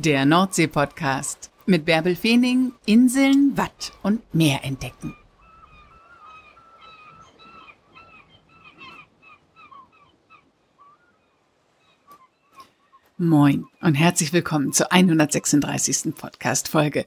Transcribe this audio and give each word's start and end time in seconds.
Der 0.00 0.24
Nordsee-Podcast 0.26 1.50
mit 1.66 1.84
Bärbel 1.84 2.14
Feening, 2.14 2.72
Inseln, 2.86 3.56
Watt 3.56 3.92
und 4.04 4.22
Meer 4.32 4.62
entdecken. 4.62 5.16
Moin 13.16 13.66
und 13.80 13.94
herzlich 13.94 14.32
willkommen 14.32 14.72
zur 14.72 14.92
136. 14.92 16.14
Podcast-Folge. 16.14 17.04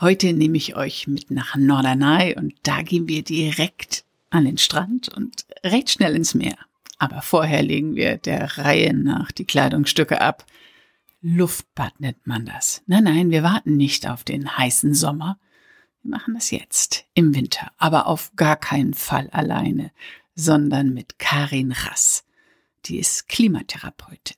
Heute 0.00 0.32
nehme 0.32 0.56
ich 0.56 0.74
euch 0.74 1.06
mit 1.06 1.30
nach 1.30 1.54
Norderney 1.54 2.34
und 2.36 2.54
da 2.64 2.82
gehen 2.82 3.06
wir 3.06 3.22
direkt 3.22 4.04
an 4.30 4.46
den 4.46 4.58
Strand 4.58 5.10
und 5.10 5.46
recht 5.62 5.90
schnell 5.90 6.16
ins 6.16 6.34
Meer. 6.34 6.56
Aber 6.98 7.22
vorher 7.22 7.62
legen 7.62 7.94
wir 7.94 8.16
der 8.16 8.58
Reihe 8.58 8.94
nach 8.94 9.30
die 9.30 9.44
Kleidungsstücke 9.44 10.20
ab. 10.20 10.44
Luftbad 11.22 12.00
nennt 12.00 12.26
man 12.26 12.44
das. 12.44 12.82
Nein, 12.86 13.04
nein, 13.04 13.30
wir 13.30 13.44
warten 13.44 13.76
nicht 13.76 14.08
auf 14.08 14.24
den 14.24 14.58
heißen 14.58 14.92
Sommer. 14.92 15.38
Wir 16.02 16.10
machen 16.10 16.34
das 16.34 16.50
jetzt, 16.50 17.04
im 17.14 17.34
Winter, 17.34 17.70
aber 17.78 18.08
auf 18.08 18.32
gar 18.34 18.56
keinen 18.56 18.92
Fall 18.92 19.30
alleine, 19.30 19.92
sondern 20.34 20.92
mit 20.92 21.20
Karin 21.20 21.70
Rass. 21.70 22.24
Die 22.86 22.98
ist 22.98 23.28
Klimatherapeutin. 23.28 24.36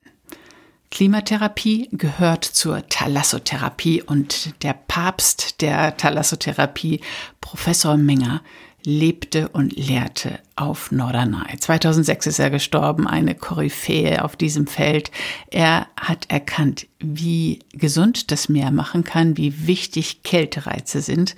Klimatherapie 0.91 1.89
gehört 1.91 2.45
zur 2.45 2.87
Thalassotherapie 2.87 4.03
und 4.03 4.63
der 4.63 4.73
Papst 4.73 5.61
der 5.61 5.97
Thalassotherapie, 5.97 7.01
Professor 7.41 7.97
Menger, 7.97 8.43
lebte 8.85 9.49
und 9.49 9.75
lehrte 9.75 10.39
auf 10.55 10.91
Norderney. 10.91 11.57
2006 11.59 12.27
ist 12.27 12.39
er 12.39 12.49
gestorben, 12.49 13.07
eine 13.07 13.35
Koryphäe 13.35 14.23
auf 14.23 14.35
diesem 14.35 14.67
Feld. 14.67 15.11
Er 15.49 15.87
hat 15.99 16.29
erkannt, 16.29 16.87
wie 16.99 17.59
gesund 17.73 18.31
das 18.31 18.47
Meer 18.47 18.71
machen 18.71 19.03
kann, 19.03 19.37
wie 19.37 19.67
wichtig 19.67 20.23
Kältereize 20.23 21.01
sind. 21.01 21.35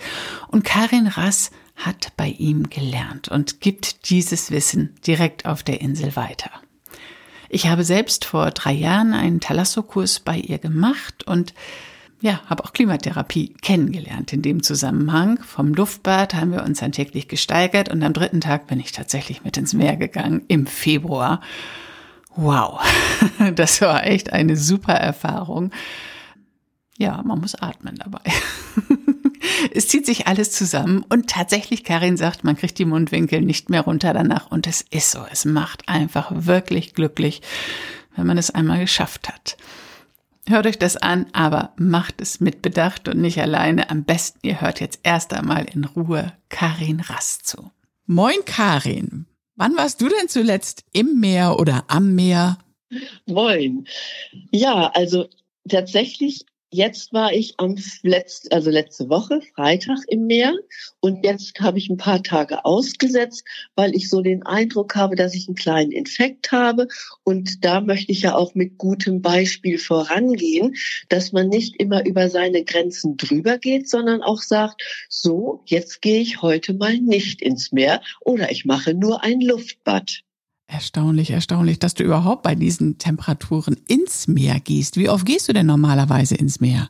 Und 0.50 0.66
Karin 0.66 1.08
Rass 1.08 1.52
hat 1.76 2.12
bei 2.18 2.28
ihm 2.28 2.70
gelernt 2.70 3.30
und 3.30 3.62
gibt 3.62 4.10
dieses 4.10 4.52
Wissen 4.52 4.96
direkt 5.06 5.46
auf 5.46 5.64
der 5.64 5.82
Insel 5.82 6.16
weiter. 6.16 6.52
Ich 7.50 7.68
habe 7.68 7.84
selbst 7.84 8.26
vor 8.26 8.52
drei 8.52 8.74
Jahren 8.74 9.14
einen 9.14 9.40
Thalasso-Kurs 9.40 10.20
bei 10.20 10.38
ihr 10.38 10.58
gemacht 10.58 11.24
und 11.26 11.54
ja, 12.20 12.42
habe 12.48 12.64
auch 12.64 12.74
Klimatherapie 12.74 13.54
kennengelernt 13.62 14.34
in 14.34 14.42
dem 14.42 14.64
Zusammenhang. 14.64 15.40
Vom 15.44 15.74
Luftbad 15.74 16.34
haben 16.34 16.52
wir 16.52 16.64
uns 16.64 16.80
dann 16.80 16.92
täglich 16.92 17.28
gesteigert 17.28 17.90
und 17.90 18.02
am 18.02 18.14
dritten 18.14 18.42
Tag 18.42 18.68
bin 18.68 18.80
ich 18.80 18.92
tatsächlich 18.92 19.44
mit 19.44 19.58
ins 19.58 19.74
Meer 19.74 19.98
gegangen 19.98 20.44
im 20.48 20.66
Februar. 20.66 21.42
Wow, 22.36 22.82
das 23.56 23.82
war 23.82 24.06
echt 24.06 24.34
eine 24.34 24.58
super 24.58 24.94
Erfahrung. 24.94 25.72
Ja, 26.98 27.22
man 27.24 27.40
muss 27.40 27.54
atmen 27.54 27.96
dabei. 27.96 28.22
es 29.74 29.88
zieht 29.88 30.08
sich 30.08 30.26
alles 30.26 30.52
zusammen 30.52 31.06
und 31.08 31.30
tatsächlich, 31.30 31.84
Karin 31.84 32.18
sagt, 32.18 32.44
man 32.44 32.58
kriegt 32.58 32.80
die 32.80 32.86
Mundwinkel 32.86 33.42
nicht 33.42 33.70
mehr 33.70 33.82
runter 33.82 34.14
danach 34.14 34.50
und 34.50 34.66
es 34.66 34.82
ist 34.82 35.12
so. 35.12 35.20
Es 35.32 35.46
macht 35.46 35.88
einfach 35.88 36.32
wirklich 36.34 36.96
glücklich, 36.96 37.44
wenn 38.16 38.26
man 38.26 38.40
es 38.40 38.50
einmal 38.50 38.80
geschafft 38.80 39.30
hat. 39.30 39.58
Hört 40.50 40.66
euch 40.66 40.80
das 40.80 40.96
an, 40.96 41.26
aber 41.34 41.74
macht 41.78 42.22
es 42.22 42.40
mit 42.40 42.62
Bedacht 42.62 43.10
und 43.10 43.20
nicht 43.20 43.42
alleine. 43.42 43.90
Am 43.90 44.06
besten, 44.06 44.40
ihr 44.44 44.62
hört 44.62 44.80
jetzt 44.80 45.02
erst 45.04 45.34
einmal 45.34 45.66
in 45.74 45.84
Ruhe 45.84 46.32
Karin 46.48 47.02
Rast 47.02 47.46
zu. 47.46 47.70
Moin 48.06 48.38
Karin, 48.46 49.26
wann 49.56 49.76
warst 49.76 50.00
du 50.00 50.08
denn 50.08 50.30
zuletzt 50.30 50.86
im 50.94 51.20
Meer 51.20 51.60
oder 51.60 51.84
am 51.90 52.16
Meer? 52.16 52.60
Moin. 53.26 53.86
Ja, 54.52 54.90
also 54.96 55.28
tatsächlich 55.68 56.46
Jetzt 56.70 57.14
war 57.14 57.32
ich 57.32 57.54
am 57.60 57.78
letzt, 58.04 58.52
also 58.52 58.70
letzte 58.70 59.08
Woche 59.08 59.40
Freitag 59.56 60.00
im 60.10 60.28
Meer 60.28 60.54
und 61.00 61.24
jetzt 61.24 61.58
habe 61.62 61.78
ich 61.78 61.90
ein 61.90 61.96
paar 61.96 62.22
Tage 62.22 62.66
ausgesetzt, 62.66 63.46
weil 63.76 63.96
ich 63.96 64.10
so 64.10 64.22
den 64.22 64.46
Eindruck 64.46 64.94
habe, 64.98 65.16
dass 65.16 65.34
ich 65.34 65.48
einen 65.48 65.56
kleinen 65.56 65.94
Infekt 65.94 66.52
habe 66.52 66.90
und 67.24 67.64
da 67.64 67.80
möchte 67.80 68.12
ich 68.12 68.24
ja 68.24 68.36
auch 68.36 68.54
mit 68.54 68.78
gutem 68.78 69.22
Beispiel 69.22 69.80
vorangehen, 69.80 70.76
dass 71.08 71.32
man 71.32 71.48
nicht 71.48 71.78
immer 71.78 72.06
über 72.06 72.30
seine 72.30 72.66
Grenzen 72.66 73.16
drüber 73.16 73.60
geht, 73.60 73.88
sondern 73.88 74.22
auch 74.22 74.42
sagt, 74.42 74.84
so, 75.08 75.62
jetzt 75.68 76.02
gehe 76.02 76.20
ich 76.20 76.42
heute 76.42 76.74
mal 76.74 76.98
nicht 76.98 77.42
ins 77.42 77.72
Meer 77.72 78.02
oder 78.20 78.52
ich 78.52 78.66
mache 78.66 78.94
nur 78.94 79.24
ein 79.24 79.40
Luftbad. 79.40 80.26
Erstaunlich, 80.68 81.32
erstaunlich, 81.32 81.80
dass 81.80 81.94
du 81.94 82.04
überhaupt 82.04 82.44
bei 82.44 82.54
diesen 82.54 82.98
Temperaturen 82.98 83.78
ins 83.88 84.28
Meer 84.28 84.60
gehst. 84.60 84.98
Wie 84.98 85.08
oft 85.08 85.26
gehst 85.26 85.48
du 85.48 85.54
denn 85.54 85.66
normalerweise 85.66 86.36
ins 86.36 86.60
Meer? 86.60 86.90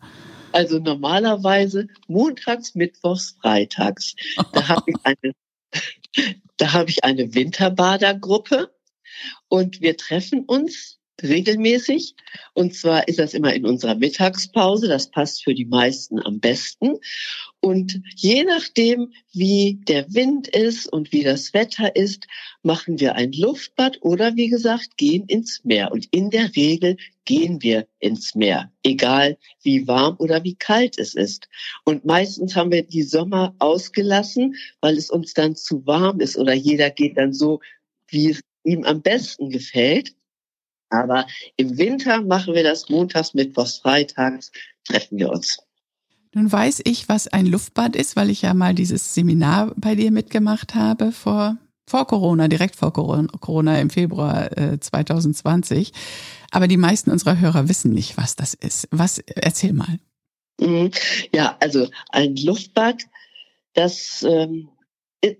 Also 0.51 0.79
normalerweise 0.79 1.87
montags, 2.07 2.73
mittwochs, 2.73 3.37
freitags. 3.39 4.15
Da 4.51 4.67
habe 4.67 4.83
ich 4.87 4.95
eine, 5.03 5.33
da 6.57 6.73
habe 6.73 6.89
ich 6.89 7.03
eine 7.03 7.35
Winterbadergruppe 7.35 8.71
und 9.47 9.79
wir 9.79 9.95
treffen 9.95 10.45
uns 10.45 10.97
regelmäßig. 11.21 12.15
Und 12.53 12.73
zwar 12.73 13.07
ist 13.07 13.19
das 13.19 13.33
immer 13.33 13.53
in 13.53 13.65
unserer 13.65 13.95
Mittagspause. 13.95 14.87
Das 14.87 15.11
passt 15.11 15.43
für 15.43 15.53
die 15.53 15.65
meisten 15.65 16.19
am 16.19 16.39
besten. 16.39 16.97
Und 17.59 18.01
je 18.15 18.43
nachdem, 18.43 19.13
wie 19.33 19.79
der 19.87 20.13
Wind 20.13 20.47
ist 20.47 20.87
und 20.91 21.11
wie 21.11 21.23
das 21.23 21.53
Wetter 21.53 21.95
ist, 21.95 22.27
machen 22.61 22.99
wir 22.99 23.15
ein 23.15 23.31
Luftbad 23.31 23.97
oder 24.01 24.35
wie 24.35 24.47
gesagt, 24.47 24.95
gehen 24.97 25.25
ins 25.27 25.63
Meer. 25.63 25.91
Und 25.91 26.07
in 26.11 26.29
der 26.29 26.55
Regel 26.55 26.97
gehen 27.25 27.61
wir 27.61 27.87
ins 27.99 28.35
Meer, 28.35 28.71
egal 28.83 29.37
wie 29.63 29.87
warm 29.87 30.15
oder 30.19 30.43
wie 30.43 30.55
kalt 30.55 30.99
es 30.99 31.15
ist. 31.15 31.49
Und 31.83 32.05
meistens 32.05 32.55
haben 32.55 32.71
wir 32.71 32.83
die 32.83 33.03
Sommer 33.03 33.55
ausgelassen, 33.59 34.55
weil 34.79 34.95
es 34.95 35.09
uns 35.09 35.33
dann 35.33 35.55
zu 35.55 35.85
warm 35.85 36.19
ist 36.19 36.37
oder 36.37 36.53
jeder 36.53 36.91
geht 36.91 37.17
dann 37.17 37.33
so, 37.33 37.59
wie 38.07 38.29
es 38.29 38.41
ihm 38.63 38.83
am 38.83 39.01
besten 39.01 39.49
gefällt. 39.49 40.13
Aber 40.89 41.27
im 41.57 41.77
Winter 41.77 42.21
machen 42.21 42.53
wir 42.53 42.63
das 42.63 42.87
montags, 42.87 43.33
mittwochs, 43.33 43.79
freitags, 43.79 44.51
treffen 44.85 45.17
wir 45.17 45.29
uns. 45.29 45.66
Nun 46.33 46.51
weiß 46.51 46.81
ich, 46.85 47.09
was 47.09 47.27
ein 47.27 47.45
Luftbad 47.45 47.95
ist, 47.95 48.15
weil 48.15 48.29
ich 48.29 48.41
ja 48.41 48.53
mal 48.53 48.73
dieses 48.73 49.13
Seminar 49.13 49.73
bei 49.75 49.95
dir 49.95 50.11
mitgemacht 50.11 50.75
habe 50.75 51.11
vor, 51.11 51.57
vor 51.87 52.05
Corona, 52.07 52.47
direkt 52.47 52.75
vor 52.75 52.93
Corona 52.93 53.79
im 53.79 53.89
Februar 53.89 54.57
äh, 54.57 54.79
2020. 54.79 55.93
Aber 56.51 56.67
die 56.67 56.77
meisten 56.77 57.11
unserer 57.11 57.39
Hörer 57.39 57.69
wissen 57.69 57.91
nicht, 57.91 58.17
was 58.17 58.35
das 58.35 58.53
ist. 58.53 58.87
Was, 58.91 59.19
erzähl 59.19 59.73
mal. 59.73 59.99
Mhm. 60.59 60.91
Ja, 61.33 61.57
also 61.59 61.89
ein 62.09 62.35
Luftbad, 62.35 63.03
das 63.73 64.25
ähm, 64.27 64.69
äh, 65.21 65.35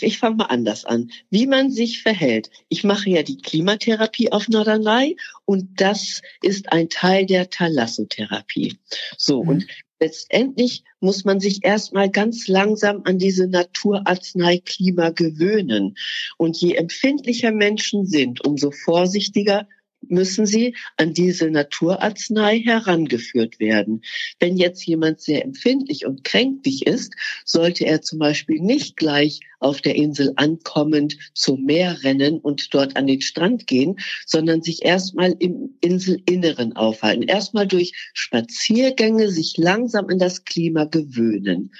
ich 0.00 0.18
fange 0.18 0.36
mal 0.36 0.46
anders 0.46 0.84
an, 0.84 1.10
wie 1.30 1.46
man 1.46 1.70
sich 1.70 2.02
verhält. 2.02 2.50
Ich 2.68 2.84
mache 2.84 3.10
ja 3.10 3.22
die 3.22 3.38
Klimatherapie 3.38 4.32
auf 4.32 4.48
Norderney 4.48 5.16
und 5.44 5.80
das 5.80 6.22
ist 6.42 6.72
ein 6.72 6.88
Teil 6.88 7.26
der 7.26 7.50
Thalassotherapie. 7.50 8.78
So, 9.16 9.42
mhm. 9.42 9.48
und 9.48 9.66
letztendlich 10.00 10.84
muss 11.00 11.24
man 11.24 11.40
sich 11.40 11.64
erstmal 11.64 12.10
ganz 12.10 12.48
langsam 12.48 13.02
an 13.04 13.18
diese 13.18 13.48
Naturarznei-Klima 13.48 15.10
gewöhnen. 15.10 15.96
Und 16.36 16.56
je 16.56 16.74
empfindlicher 16.74 17.52
Menschen 17.52 18.06
sind, 18.06 18.44
umso 18.44 18.70
vorsichtiger 18.70 19.68
müssen 20.10 20.46
sie 20.46 20.74
an 20.96 21.12
diese 21.12 21.50
Naturarznei 21.50 22.58
herangeführt 22.60 23.60
werden. 23.60 24.02
Wenn 24.40 24.56
jetzt 24.56 24.86
jemand 24.86 25.20
sehr 25.20 25.44
empfindlich 25.44 26.06
und 26.06 26.24
kränklich 26.24 26.86
ist, 26.86 27.14
sollte 27.44 27.84
er 27.84 28.02
zum 28.02 28.18
Beispiel 28.18 28.60
nicht 28.60 28.96
gleich 28.96 29.40
auf 29.58 29.80
der 29.80 29.96
Insel 29.96 30.32
ankommend 30.36 31.16
zum 31.34 31.64
Meer 31.64 32.02
rennen 32.02 32.38
und 32.38 32.74
dort 32.74 32.96
an 32.96 33.06
den 33.06 33.20
Strand 33.20 33.66
gehen, 33.66 33.96
sondern 34.26 34.62
sich 34.62 34.84
erstmal 34.84 35.34
im 35.38 35.76
Inselinneren 35.80 36.74
aufhalten. 36.74 37.22
Erstmal 37.22 37.66
durch 37.66 37.92
Spaziergänge 38.12 39.30
sich 39.30 39.56
langsam 39.56 40.06
an 40.08 40.18
das 40.18 40.44
Klima 40.44 40.84
gewöhnen. 40.84 41.72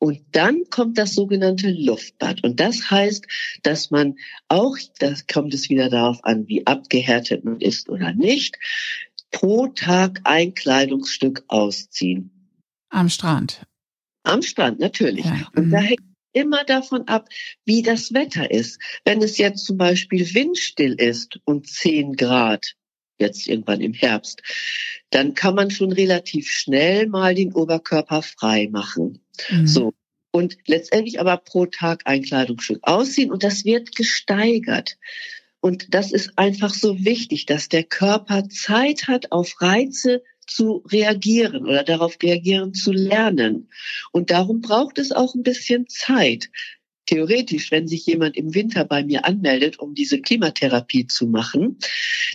Und 0.00 0.22
dann 0.32 0.62
kommt 0.70 0.96
das 0.96 1.14
sogenannte 1.14 1.70
Luftbad. 1.70 2.42
Und 2.42 2.58
das 2.58 2.90
heißt, 2.90 3.26
dass 3.62 3.90
man 3.90 4.16
auch, 4.48 4.76
das 4.98 5.26
kommt 5.26 5.52
es 5.52 5.68
wieder 5.68 5.90
darauf 5.90 6.24
an, 6.24 6.48
wie 6.48 6.66
abgehärtet 6.66 7.44
man 7.44 7.60
ist 7.60 7.90
oder 7.90 8.14
nicht, 8.14 8.56
pro 9.30 9.66
Tag 9.68 10.22
ein 10.24 10.54
Kleidungsstück 10.54 11.44
ausziehen. 11.48 12.30
Am 12.88 13.10
Strand. 13.10 13.66
Am 14.22 14.40
Strand, 14.40 14.80
natürlich. 14.80 15.26
Ja. 15.26 15.48
Und 15.54 15.70
da 15.70 15.82
mhm. 15.82 15.84
hängt 15.84 16.02
immer 16.32 16.64
davon 16.64 17.06
ab, 17.06 17.28
wie 17.66 17.82
das 17.82 18.14
Wetter 18.14 18.50
ist. 18.50 18.80
Wenn 19.04 19.20
es 19.22 19.36
jetzt 19.36 19.66
zum 19.66 19.76
Beispiel 19.76 20.34
windstill 20.34 20.94
ist 20.94 21.40
und 21.44 21.68
10 21.68 22.14
Grad, 22.14 22.74
jetzt 23.20 23.46
irgendwann 23.46 23.80
im 23.80 23.92
Herbst, 23.92 24.42
dann 25.10 25.34
kann 25.34 25.54
man 25.54 25.70
schon 25.70 25.92
relativ 25.92 26.50
schnell 26.50 27.06
mal 27.06 27.34
den 27.34 27.52
Oberkörper 27.52 28.22
frei 28.22 28.68
machen. 28.70 29.20
Mhm. 29.50 29.66
So. 29.66 29.92
Und 30.32 30.56
letztendlich 30.66 31.18
aber 31.20 31.36
pro 31.38 31.66
Tag 31.66 32.02
ein 32.04 32.22
Kleidungsstück 32.22 32.78
ausziehen 32.82 33.32
und 33.32 33.42
das 33.42 33.64
wird 33.64 33.94
gesteigert. 33.96 34.96
Und 35.60 35.94
das 35.94 36.12
ist 36.12 36.38
einfach 36.38 36.72
so 36.72 37.04
wichtig, 37.04 37.46
dass 37.46 37.68
der 37.68 37.84
Körper 37.84 38.48
Zeit 38.48 39.08
hat, 39.08 39.32
auf 39.32 39.60
Reize 39.60 40.22
zu 40.46 40.82
reagieren 40.90 41.66
oder 41.66 41.84
darauf 41.84 42.16
reagieren 42.22 42.74
zu 42.74 42.92
lernen. 42.92 43.68
Und 44.12 44.30
darum 44.30 44.60
braucht 44.60 44.98
es 44.98 45.12
auch 45.12 45.34
ein 45.34 45.42
bisschen 45.42 45.86
Zeit. 45.88 46.50
Theoretisch, 47.06 47.70
wenn 47.70 47.88
sich 47.88 48.06
jemand 48.06 48.36
im 48.36 48.54
Winter 48.54 48.84
bei 48.84 49.04
mir 49.04 49.24
anmeldet, 49.24 49.78
um 49.78 49.94
diese 49.94 50.20
Klimatherapie 50.20 51.06
zu 51.06 51.26
machen, 51.26 51.78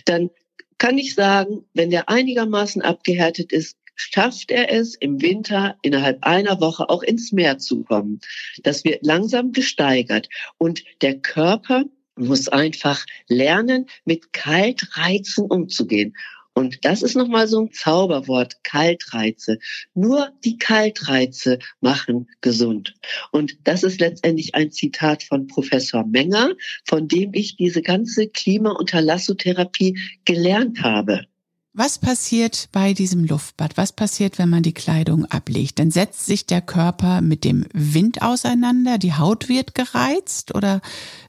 dann 0.04 0.30
kann 0.78 0.98
ich 0.98 1.14
sagen, 1.14 1.64
wenn 1.74 1.90
der 1.90 2.08
einigermaßen 2.08 2.82
abgehärtet 2.82 3.52
ist, 3.52 3.76
schafft 3.96 4.50
er 4.50 4.70
es 4.72 4.94
im 4.94 5.22
Winter 5.22 5.76
innerhalb 5.82 6.22
einer 6.22 6.60
Woche 6.60 6.88
auch 6.90 7.02
ins 7.02 7.32
Meer 7.32 7.58
zu 7.58 7.82
kommen. 7.82 8.20
Das 8.62 8.84
wird 8.84 9.04
langsam 9.04 9.52
gesteigert 9.52 10.28
und 10.58 10.84
der 11.00 11.18
Körper 11.18 11.84
muss 12.16 12.48
einfach 12.48 13.04
lernen, 13.28 13.86
mit 14.04 14.32
Kaltreizen 14.32 15.46
umzugehen. 15.46 16.14
Und 16.56 16.86
das 16.86 17.02
ist 17.02 17.16
nochmal 17.16 17.48
so 17.48 17.60
ein 17.60 17.70
Zauberwort, 17.70 18.64
Kaltreize. 18.64 19.58
Nur 19.92 20.30
die 20.42 20.56
Kaltreize 20.56 21.58
machen 21.82 22.30
gesund. 22.40 22.94
Und 23.30 23.58
das 23.64 23.82
ist 23.82 24.00
letztendlich 24.00 24.54
ein 24.54 24.72
Zitat 24.72 25.22
von 25.22 25.48
Professor 25.48 26.06
Menger, 26.06 26.54
von 26.86 27.08
dem 27.08 27.34
ich 27.34 27.56
diese 27.56 27.82
ganze 27.82 28.28
Klima- 28.28 28.72
und 28.72 28.88
Thalassotherapie 28.88 29.98
gelernt 30.24 30.82
habe. 30.82 31.26
Was 31.74 31.98
passiert 31.98 32.70
bei 32.72 32.94
diesem 32.94 33.26
Luftbad? 33.26 33.76
Was 33.76 33.92
passiert, 33.92 34.38
wenn 34.38 34.48
man 34.48 34.62
die 34.62 34.72
Kleidung 34.72 35.26
ablegt? 35.26 35.78
Dann 35.78 35.90
setzt 35.90 36.24
sich 36.24 36.46
der 36.46 36.62
Körper 36.62 37.20
mit 37.20 37.44
dem 37.44 37.66
Wind 37.74 38.22
auseinander, 38.22 38.96
die 38.96 39.12
Haut 39.12 39.50
wird 39.50 39.74
gereizt 39.74 40.54
oder 40.54 40.80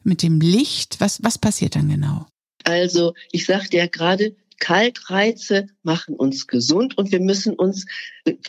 mit 0.03 0.23
dem 0.23 0.39
Licht? 0.39 1.01
Was, 1.01 1.21
was 1.21 1.37
passiert 1.37 1.75
dann 1.75 1.89
genau? 1.89 2.27
Also, 2.63 3.13
ich 3.33 3.45
sagte 3.45 3.75
ja 3.75 3.87
gerade, 3.87 4.37
Kaltreize 4.59 5.67
machen 5.83 6.15
uns 6.15 6.47
gesund 6.47 6.97
und 6.97 7.11
wir 7.11 7.19
müssen 7.19 7.53
uns 7.53 7.85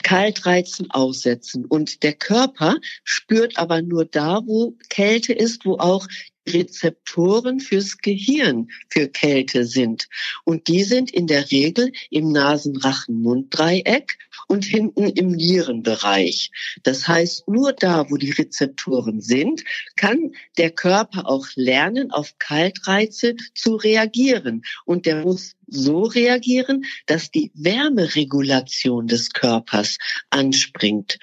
Kaltreizen 0.03 0.91
aussetzen. 0.91 1.65
Und 1.65 2.03
der 2.03 2.15
Körper 2.15 2.77
spürt 3.05 3.59
aber 3.59 3.83
nur 3.83 4.05
da, 4.05 4.41
wo 4.45 4.77
Kälte 4.89 5.33
ist, 5.33 5.65
wo 5.65 5.79
auch 5.79 6.07
Rezeptoren 6.49 7.61
fürs 7.61 7.99
Gehirn 7.99 8.69
für 8.89 9.09
Kälte 9.09 9.65
sind. 9.65 10.09
Und 10.45 10.69
die 10.69 10.83
sind 10.83 11.11
in 11.11 11.27
der 11.27 11.51
Regel 11.51 11.93
im 12.11 12.33
Nasenrachen-Munddreieck 12.33 14.19
und 14.49 14.65
hinten 14.65 15.07
im 15.09 15.31
Nierenbereich. 15.31 16.51
Das 16.83 17.07
heißt, 17.07 17.47
nur 17.49 17.73
da, 17.73 18.11
wo 18.11 18.17
die 18.17 18.33
Rezeptoren 18.33 19.21
sind, 19.21 19.63
kann 19.95 20.33
der 20.57 20.71
Körper 20.71 21.29
auch 21.29 21.47
lernen, 21.55 22.11
auf 22.11 22.39
Kaltreize 22.39 23.37
zu 23.55 23.77
reagieren. 23.77 24.63
Und 24.85 25.07
der 25.07 25.23
muss 25.23 25.55
so 25.69 26.03
reagieren, 26.03 26.85
dass 27.07 27.31
die 27.31 27.53
Wärmeregulation 27.55 29.07
des 29.07 29.31
Körpers 29.31 29.99
anspringt. 30.31 31.19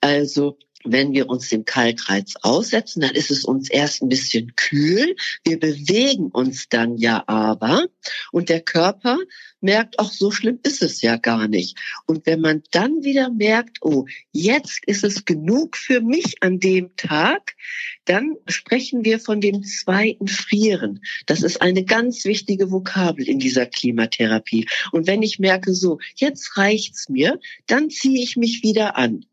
Also 0.00 0.56
wenn 0.92 1.12
wir 1.12 1.28
uns 1.28 1.48
dem 1.48 1.64
Kaltreiz 1.64 2.34
aussetzen, 2.42 3.00
dann 3.00 3.14
ist 3.14 3.30
es 3.30 3.44
uns 3.44 3.70
erst 3.70 4.02
ein 4.02 4.08
bisschen 4.08 4.54
kühl. 4.56 5.16
Wir 5.44 5.58
bewegen 5.58 6.30
uns 6.30 6.68
dann 6.68 6.96
ja 6.96 7.24
aber 7.26 7.86
und 8.32 8.48
der 8.48 8.60
Körper 8.60 9.18
merkt, 9.60 9.96
ach, 9.98 10.12
so 10.12 10.30
schlimm 10.30 10.60
ist 10.62 10.82
es 10.82 11.02
ja 11.02 11.16
gar 11.16 11.48
nicht. 11.48 11.76
Und 12.06 12.26
wenn 12.26 12.40
man 12.40 12.62
dann 12.70 13.02
wieder 13.02 13.30
merkt, 13.30 13.78
oh, 13.80 14.06
jetzt 14.32 14.80
ist 14.86 15.04
es 15.04 15.24
genug 15.24 15.76
für 15.76 16.00
mich 16.00 16.42
an 16.42 16.60
dem 16.60 16.94
Tag, 16.96 17.56
dann 18.04 18.36
sprechen 18.46 19.04
wir 19.04 19.18
von 19.18 19.40
dem 19.40 19.62
zweiten 19.64 20.28
Frieren. 20.28 21.00
Das 21.26 21.42
ist 21.42 21.60
eine 21.60 21.84
ganz 21.84 22.24
wichtige 22.24 22.70
Vokabel 22.70 23.28
in 23.28 23.38
dieser 23.38 23.66
Klimatherapie. 23.66 24.68
Und 24.92 25.06
wenn 25.06 25.22
ich 25.22 25.38
merke, 25.38 25.74
so, 25.74 25.98
jetzt 26.14 26.56
reicht's 26.56 27.08
mir, 27.08 27.40
dann 27.66 27.90
ziehe 27.90 28.22
ich 28.22 28.36
mich 28.36 28.62
wieder 28.62 28.96
an. 28.96 29.24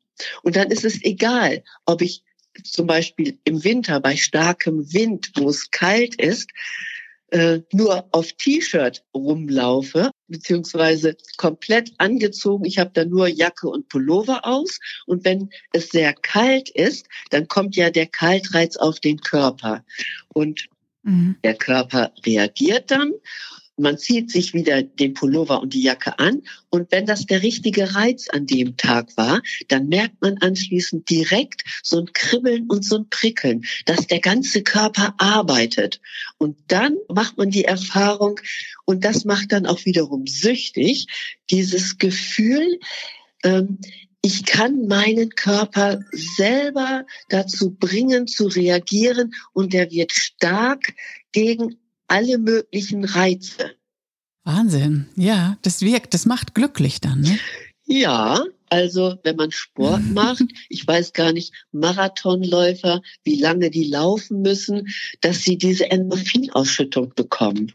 Und 0.43 0.55
dann 0.55 0.71
ist 0.71 0.85
es 0.85 1.03
egal, 1.03 1.63
ob 1.85 2.01
ich 2.01 2.23
zum 2.63 2.87
Beispiel 2.87 3.37
im 3.43 3.63
Winter 3.63 3.99
bei 3.99 4.15
starkem 4.15 4.93
Wind, 4.93 5.31
wo 5.35 5.49
es 5.49 5.71
kalt 5.71 6.15
ist, 6.15 6.49
äh, 7.31 7.61
nur 7.73 8.07
auf 8.11 8.31
T-Shirt 8.33 9.03
rumlaufe, 9.13 10.11
beziehungsweise 10.27 11.17
komplett 11.37 11.91
angezogen. 11.97 12.65
Ich 12.65 12.77
habe 12.77 12.91
da 12.93 13.03
nur 13.03 13.27
Jacke 13.27 13.67
und 13.67 13.89
Pullover 13.89 14.45
aus. 14.45 14.79
Und 15.05 15.25
wenn 15.25 15.49
es 15.73 15.89
sehr 15.89 16.13
kalt 16.13 16.69
ist, 16.69 17.07
dann 17.31 17.47
kommt 17.47 17.75
ja 17.75 17.89
der 17.89 18.05
Kaltreiz 18.05 18.77
auf 18.77 18.99
den 18.99 19.19
Körper. 19.19 19.83
Und 20.33 20.67
mhm. 21.03 21.35
der 21.43 21.55
Körper 21.55 22.13
reagiert 22.25 22.91
dann 22.91 23.11
man 23.77 23.97
zieht 23.97 24.31
sich 24.31 24.53
wieder 24.53 24.83
den 24.83 25.13
Pullover 25.13 25.61
und 25.61 25.73
die 25.73 25.81
Jacke 25.81 26.17
an. 26.19 26.43
Und 26.69 26.91
wenn 26.91 27.05
das 27.05 27.25
der 27.25 27.43
richtige 27.43 27.95
Reiz 27.95 28.29
an 28.29 28.45
dem 28.45 28.77
Tag 28.77 29.15
war, 29.17 29.41
dann 29.67 29.87
merkt 29.87 30.21
man 30.21 30.37
anschließend 30.37 31.09
direkt 31.09 31.63
so 31.83 31.99
ein 31.99 32.13
Kribbeln 32.13 32.67
und 32.69 32.85
so 32.85 32.97
ein 32.97 33.09
Prickeln, 33.09 33.65
dass 33.85 34.07
der 34.07 34.19
ganze 34.19 34.63
Körper 34.63 35.15
arbeitet. 35.17 36.01
Und 36.37 36.57
dann 36.67 36.95
macht 37.09 37.37
man 37.37 37.49
die 37.49 37.65
Erfahrung, 37.65 38.39
und 38.85 39.03
das 39.03 39.25
macht 39.25 39.51
dann 39.51 39.65
auch 39.65 39.83
wiederum 39.85 40.27
süchtig, 40.27 41.07
dieses 41.49 41.97
Gefühl, 41.97 42.79
ähm, 43.43 43.79
ich 44.21 44.43
kann 44.43 44.87
meinen 44.87 45.29
Körper 45.29 45.99
selber 46.11 47.05
dazu 47.29 47.75
bringen, 47.75 48.25
zu 48.25 48.47
reagieren 48.47 49.35
und 49.53 49.73
der 49.73 49.91
wird 49.91 50.13
stark 50.13 50.95
gegen 51.31 51.77
alle 52.07 52.37
möglichen 52.37 53.05
Reize. 53.05 53.71
Wahnsinn. 54.43 55.07
Ja, 55.15 55.57
das 55.63 55.81
wirkt, 55.81 56.13
das 56.13 56.25
macht 56.25 56.53
glücklich 56.53 57.01
dann, 57.01 57.21
ne? 57.21 57.39
Ja, 57.87 58.43
also 58.69 59.17
wenn 59.23 59.35
man 59.35 59.51
Sport 59.51 60.01
macht, 60.13 60.45
ich 60.69 60.87
weiß 60.87 61.13
gar 61.13 61.33
nicht, 61.33 61.53
Marathonläufer, 61.71 63.01
wie 63.23 63.39
lange 63.39 63.69
die 63.69 63.85
laufen 63.85 64.41
müssen, 64.41 64.87
dass 65.21 65.43
sie 65.43 65.57
diese 65.57 65.89
Endorphinausschüttung 65.89 67.13
bekommen. 67.15 67.73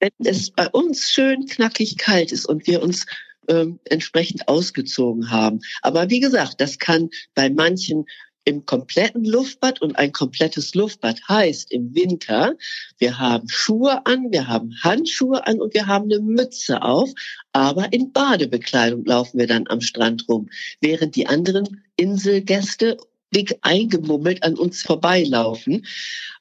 Wenn 0.00 0.10
es 0.24 0.50
bei 0.50 0.68
uns 0.68 1.10
schön 1.10 1.46
knackig 1.46 1.98
kalt 1.98 2.32
ist 2.32 2.46
und 2.46 2.66
wir 2.66 2.82
uns 2.82 3.06
ähm, 3.48 3.78
entsprechend 3.84 4.48
ausgezogen 4.48 5.30
haben. 5.30 5.60
Aber 5.82 6.08
wie 6.08 6.20
gesagt, 6.20 6.60
das 6.60 6.78
kann 6.78 7.10
bei 7.34 7.50
manchen 7.50 8.06
im 8.50 8.66
kompletten 8.66 9.24
Luftbad 9.24 9.80
und 9.80 9.96
ein 9.96 10.10
komplettes 10.10 10.74
Luftbad 10.74 11.20
heißt 11.28 11.70
im 11.70 11.94
Winter, 11.94 12.56
wir 12.98 13.16
haben 13.20 13.48
Schuhe 13.48 14.04
an, 14.06 14.32
wir 14.32 14.48
haben 14.48 14.74
Handschuhe 14.82 15.46
an 15.46 15.60
und 15.60 15.72
wir 15.72 15.86
haben 15.86 16.06
eine 16.06 16.18
Mütze 16.18 16.82
auf, 16.82 17.10
aber 17.52 17.92
in 17.92 18.10
Badebekleidung 18.12 19.04
laufen 19.04 19.38
wir 19.38 19.46
dann 19.46 19.68
am 19.68 19.80
Strand 19.80 20.28
rum, 20.28 20.50
während 20.80 21.14
die 21.14 21.28
anderen 21.28 21.84
Inselgäste 21.94 22.96
dick 23.34 23.58
eingemummelt 23.62 24.42
an 24.42 24.56
uns 24.56 24.82
vorbeilaufen. 24.82 25.86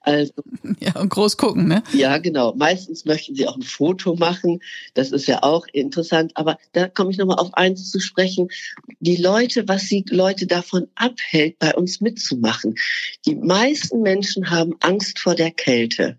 Also, 0.01 0.34
ja, 0.79 0.96
und 1.00 1.10
groß 1.10 1.38
gucken, 1.38 1.67
ne? 1.67 1.84
Ja, 1.93 2.17
genau. 2.17 2.53
Meistens 2.55 3.05
möchten 3.05 3.36
sie 3.36 3.48
auch 3.48 3.55
ein 3.55 3.62
Foto 3.62 4.15
machen. 4.15 4.60
Das 4.93 5.12
ist 5.12 5.27
ja 5.27 5.43
auch 5.43 5.67
interessant. 5.74 6.31
Aber 6.36 6.58
da 6.74 6.88
komme 6.88 7.12
ich 7.12 7.17
nochmal 7.17 7.39
auf 7.39 7.53
eins 7.53 7.91
zu 7.91 8.00
sprechen. 8.00 8.50
Die 9.00 9.17
Leute, 9.17 9.67
was 9.67 9.84
sie 9.84 10.05
Leute 10.10 10.48
davon 10.48 10.88
abhält, 10.96 11.60
bei 11.60 11.75
uns 11.75 12.01
mitzumachen. 12.01 12.75
Die 13.25 13.36
meisten 13.36 14.01
Menschen 14.01 14.50
haben 14.50 14.75
Angst 14.79 15.19
vor 15.19 15.36
der 15.36 15.51
Kälte. 15.51 16.17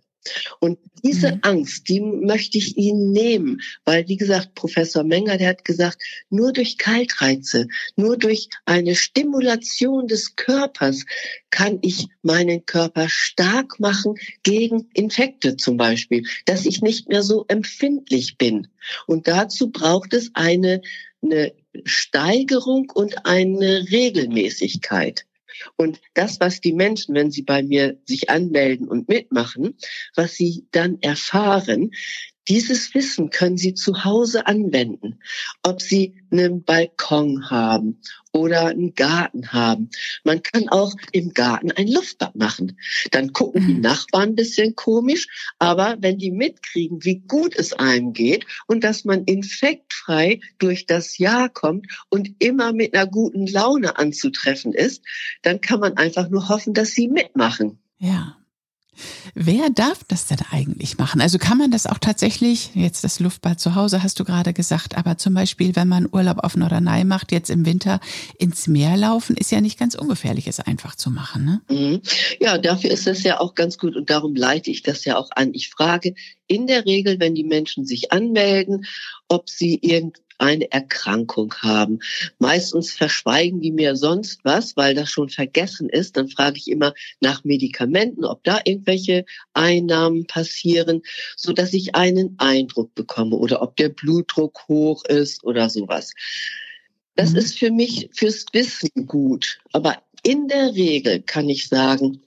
Und 0.61 0.79
diese 1.03 1.33
mhm. 1.33 1.39
Angst, 1.43 1.89
die 1.89 2.01
möchte 2.01 2.59
ich 2.59 2.77
Ihnen 2.77 3.13
nehmen, 3.13 3.61
weil, 3.85 4.09
wie 4.09 4.17
gesagt, 4.17 4.55
Professor 4.55 5.05
Menger, 5.05 5.39
der 5.39 5.49
hat 5.49 5.65
gesagt, 5.65 6.03
nur 6.29 6.53
durch 6.53 6.79
Kaltreize, 6.79 7.69
nur 7.97 8.17
durch 8.17 8.49
eine 8.65 8.95
Stimulation 8.95 10.07
des 10.07 10.37
Körpers 10.37 11.05
kann 11.51 11.79
ich 11.83 12.09
meinen 12.23 12.65
Körper 12.67 13.09
stark 13.09 13.81
machen 13.81 14.15
gegen 14.43 14.89
Infekte 14.95 15.57
zum 15.57 15.77
Beispiel, 15.77 16.25
dass 16.47 16.67
ich 16.67 16.83
nicht 16.83 17.09
mehr 17.09 17.23
so 17.23 17.45
empfindlich 17.49 18.39
bin. 18.39 18.69
Und 19.07 19.29
dazu 19.29 19.71
braucht 19.71 20.15
es 20.15 20.31
eine, 20.35 20.83
eine 21.23 21.53
Steigerung 21.85 22.91
und 22.95 23.27
eine 23.27 23.91
Regelmäßigkeit. 23.91 25.27
Und 25.77 26.01
das, 26.15 26.41
was 26.41 26.61
die 26.61 26.73
Menschen, 26.73 27.15
wenn 27.15 27.31
sie 27.31 27.43
bei 27.43 27.63
mir 27.63 27.99
sich 28.05 28.31
anmelden 28.31 28.89
und 28.89 29.09
mitmachen, 29.09 29.77
was 30.15 30.35
sie 30.35 30.67
dann 30.71 30.99
erfahren, 31.01 31.91
dieses 32.49 32.95
Wissen 32.95 33.31
können 33.31 33.59
Sie 33.59 33.75
zu 33.75 34.03
Hause 34.05 34.47
anwenden, 34.47 35.21
ob 35.63 35.81
Sie 35.81 36.21
einen 36.33 36.65
Balkon 36.65 37.49
haben 37.49 38.01
oder 38.33 38.67
einen 38.67 38.95
Garten 38.95 39.53
haben. 39.53 39.91
Man 40.25 40.43
kann 40.43 40.69
auch 40.69 40.95
im 41.13 41.33
Garten 41.33 41.73
ein 41.73 41.89
Luftbad 41.89 42.37
machen. 42.37 42.79
Dann 43.11 43.33
gucken 43.33 43.67
die 43.67 43.75
mhm. 43.75 43.81
Nachbarn 43.81 44.31
ein 44.31 44.35
bisschen 44.35 44.77
komisch, 44.77 45.27
aber 45.59 45.97
wenn 46.01 46.19
die 46.19 46.31
mitkriegen, 46.31 47.05
wie 47.05 47.21
gut 47.27 47.57
es 47.57 47.73
einem 47.73 48.13
geht 48.13 48.47
und 48.67 48.85
dass 48.85 49.05
man 49.05 49.25
infektfrei 49.25 50.41
durch 50.59 50.87
das 50.87 51.19
Jahr 51.19 51.49
kommt 51.49 51.87
und 52.09 52.31
immer 52.39 52.73
mit 52.73 52.95
einer 52.95 53.07
guten 53.07 53.47
Laune 53.47 53.99
anzutreffen 53.99 54.73
ist, 54.73 55.03
dann 55.43 55.61
kann 55.61 55.81
man 55.81 55.97
einfach 55.97 56.29
nur 56.29 56.49
hoffen, 56.49 56.75
dass 56.75 56.91
sie 56.91 57.09
mitmachen. 57.09 57.79
Ja, 57.99 58.40
Wer 59.35 59.71
darf 59.71 60.05
das 60.09 60.27
denn 60.27 60.39
eigentlich 60.51 60.99
machen? 60.99 61.21
Also 61.21 61.39
kann 61.39 61.59
man 61.59 61.71
das 61.71 61.87
auch 61.87 61.99
tatsächlich, 61.99 62.71
jetzt 62.75 63.05
das 63.05 63.21
Luftbad 63.21 63.61
zu 63.61 63.75
Hause 63.75 64.03
hast 64.03 64.19
du 64.21 64.25
gerade 64.25 64.53
gesagt, 64.53 64.97
aber 64.97 65.17
zum 65.19 65.35
Beispiel, 65.35 65.77
wenn 65.77 65.89
man 65.89 66.09
Urlaub 66.11 66.39
auf 66.39 66.57
Norderney 66.57 67.05
macht, 67.05 67.33
jetzt 67.33 67.51
im 67.51 67.65
Winter 67.65 68.01
ins 68.39 68.67
Meer 68.67 68.97
laufen, 68.97 69.37
ist 69.37 69.51
ja 69.51 69.61
nicht 69.61 69.79
ganz 69.79 69.95
ungefährlich, 69.95 70.47
es 70.47 70.61
einfach 70.61 70.95
zu 70.95 71.11
machen. 71.11 71.45
Ne? 71.45 71.61
Mhm. 71.71 72.01
Ja, 72.41 72.59
dafür 72.59 72.91
ist 72.91 73.07
es 73.07 73.23
ja 73.23 73.41
auch 73.41 73.55
ganz 73.55 73.79
gut 73.79 73.97
und 73.97 74.11
darum 74.11 74.35
leite 74.35 74.71
ich 74.71 74.83
das 74.83 75.05
ja 75.05 75.17
auch 75.17 75.31
an. 75.35 75.55
Ich 75.55 75.71
frage 75.71 76.15
in 76.47 76.67
der 76.67 76.85
Regel, 76.85 77.21
wenn 77.21 77.35
die 77.35 77.45
Menschen 77.45 77.87
sich 77.87 78.13
anmelden, 78.13 78.85
ob 79.29 79.49
sie 79.49 79.79
irgend 79.81 80.19
eine 80.41 80.71
Erkrankung 80.73 81.55
haben. 81.59 82.01
Meistens 82.39 82.93
verschweigen 82.93 83.61
die 83.61 83.73
mir 83.73 83.97
sonst 83.97 84.41
was, 84.45 84.77
weil 84.77 84.95
das 84.95 85.11
schon 85.11 85.29
vergessen 85.29 85.89
ist. 85.89 86.17
Dann 86.17 86.29
frage 86.29 86.57
ich 86.57 86.69
immer 86.69 86.95
nach 87.21 87.45
Medikamenten, 87.45 88.25
ob 88.25 88.43
da 88.45 88.61
irgendwelche 88.65 89.25
Einnahmen 89.53 90.27
passieren, 90.27 91.03
so 91.37 91.53
dass 91.53 91.73
ich 91.75 91.95
einen 91.95 92.37
Eindruck 92.39 92.95
bekomme 92.95 93.37
oder 93.37 93.63
ob 93.63 93.77
der 93.77 93.91
Blutdruck 93.91 94.67
hoch 94.69 95.05
ist 95.05 95.45
oder 95.45 95.69
sowas. 95.69 96.13
Das 97.17 97.33
mhm. 97.33 97.37
ist 97.37 97.59
für 97.59 97.71
mich 97.71 98.09
fürs 98.13 98.47
Wissen 98.53 99.07
gut. 99.07 99.61
Aber 99.73 100.03
in 100.23 100.49
der 100.49 100.75
Regel 100.75 101.21
kann 101.21 101.49
ich 101.49 101.69
sagen, 101.69 102.23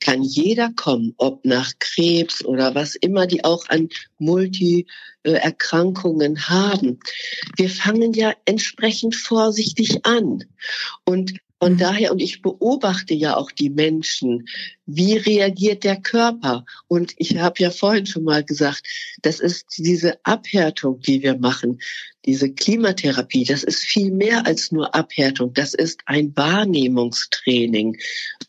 kann 0.00 0.22
jeder 0.22 0.70
kommen, 0.74 1.12
ob 1.16 1.44
nach 1.44 1.72
Krebs 1.78 2.44
oder 2.44 2.74
was 2.74 2.94
immer 2.94 3.26
die 3.26 3.44
auch 3.44 3.68
an 3.68 3.88
Multi-Erkrankungen 4.18 6.48
haben. 6.48 7.00
Wir 7.56 7.68
fangen 7.68 8.12
ja 8.12 8.32
entsprechend 8.44 9.16
vorsichtig 9.16 10.06
an. 10.06 10.44
Und 11.04 11.34
von 11.60 11.74
mhm. 11.74 11.78
daher, 11.78 12.12
und 12.12 12.20
ich 12.20 12.42
beobachte 12.42 13.14
ja 13.14 13.36
auch 13.36 13.50
die 13.50 13.70
Menschen, 13.70 14.48
wie 14.86 15.16
reagiert 15.16 15.84
der 15.84 16.00
Körper? 16.00 16.64
Und 16.86 17.14
ich 17.16 17.36
habe 17.36 17.56
ja 17.58 17.70
vorhin 17.70 18.06
schon 18.06 18.24
mal 18.24 18.44
gesagt, 18.44 18.86
das 19.22 19.40
ist 19.40 19.66
diese 19.76 20.24
Abhärtung, 20.24 21.00
die 21.00 21.22
wir 21.22 21.36
machen, 21.36 21.80
diese 22.24 22.52
Klimatherapie, 22.52 23.44
das 23.44 23.64
ist 23.64 23.82
viel 23.82 24.10
mehr 24.10 24.46
als 24.46 24.70
nur 24.70 24.94
Abhärtung, 24.94 25.52
das 25.52 25.74
ist 25.74 26.00
ein 26.06 26.36
Wahrnehmungstraining. 26.36 27.96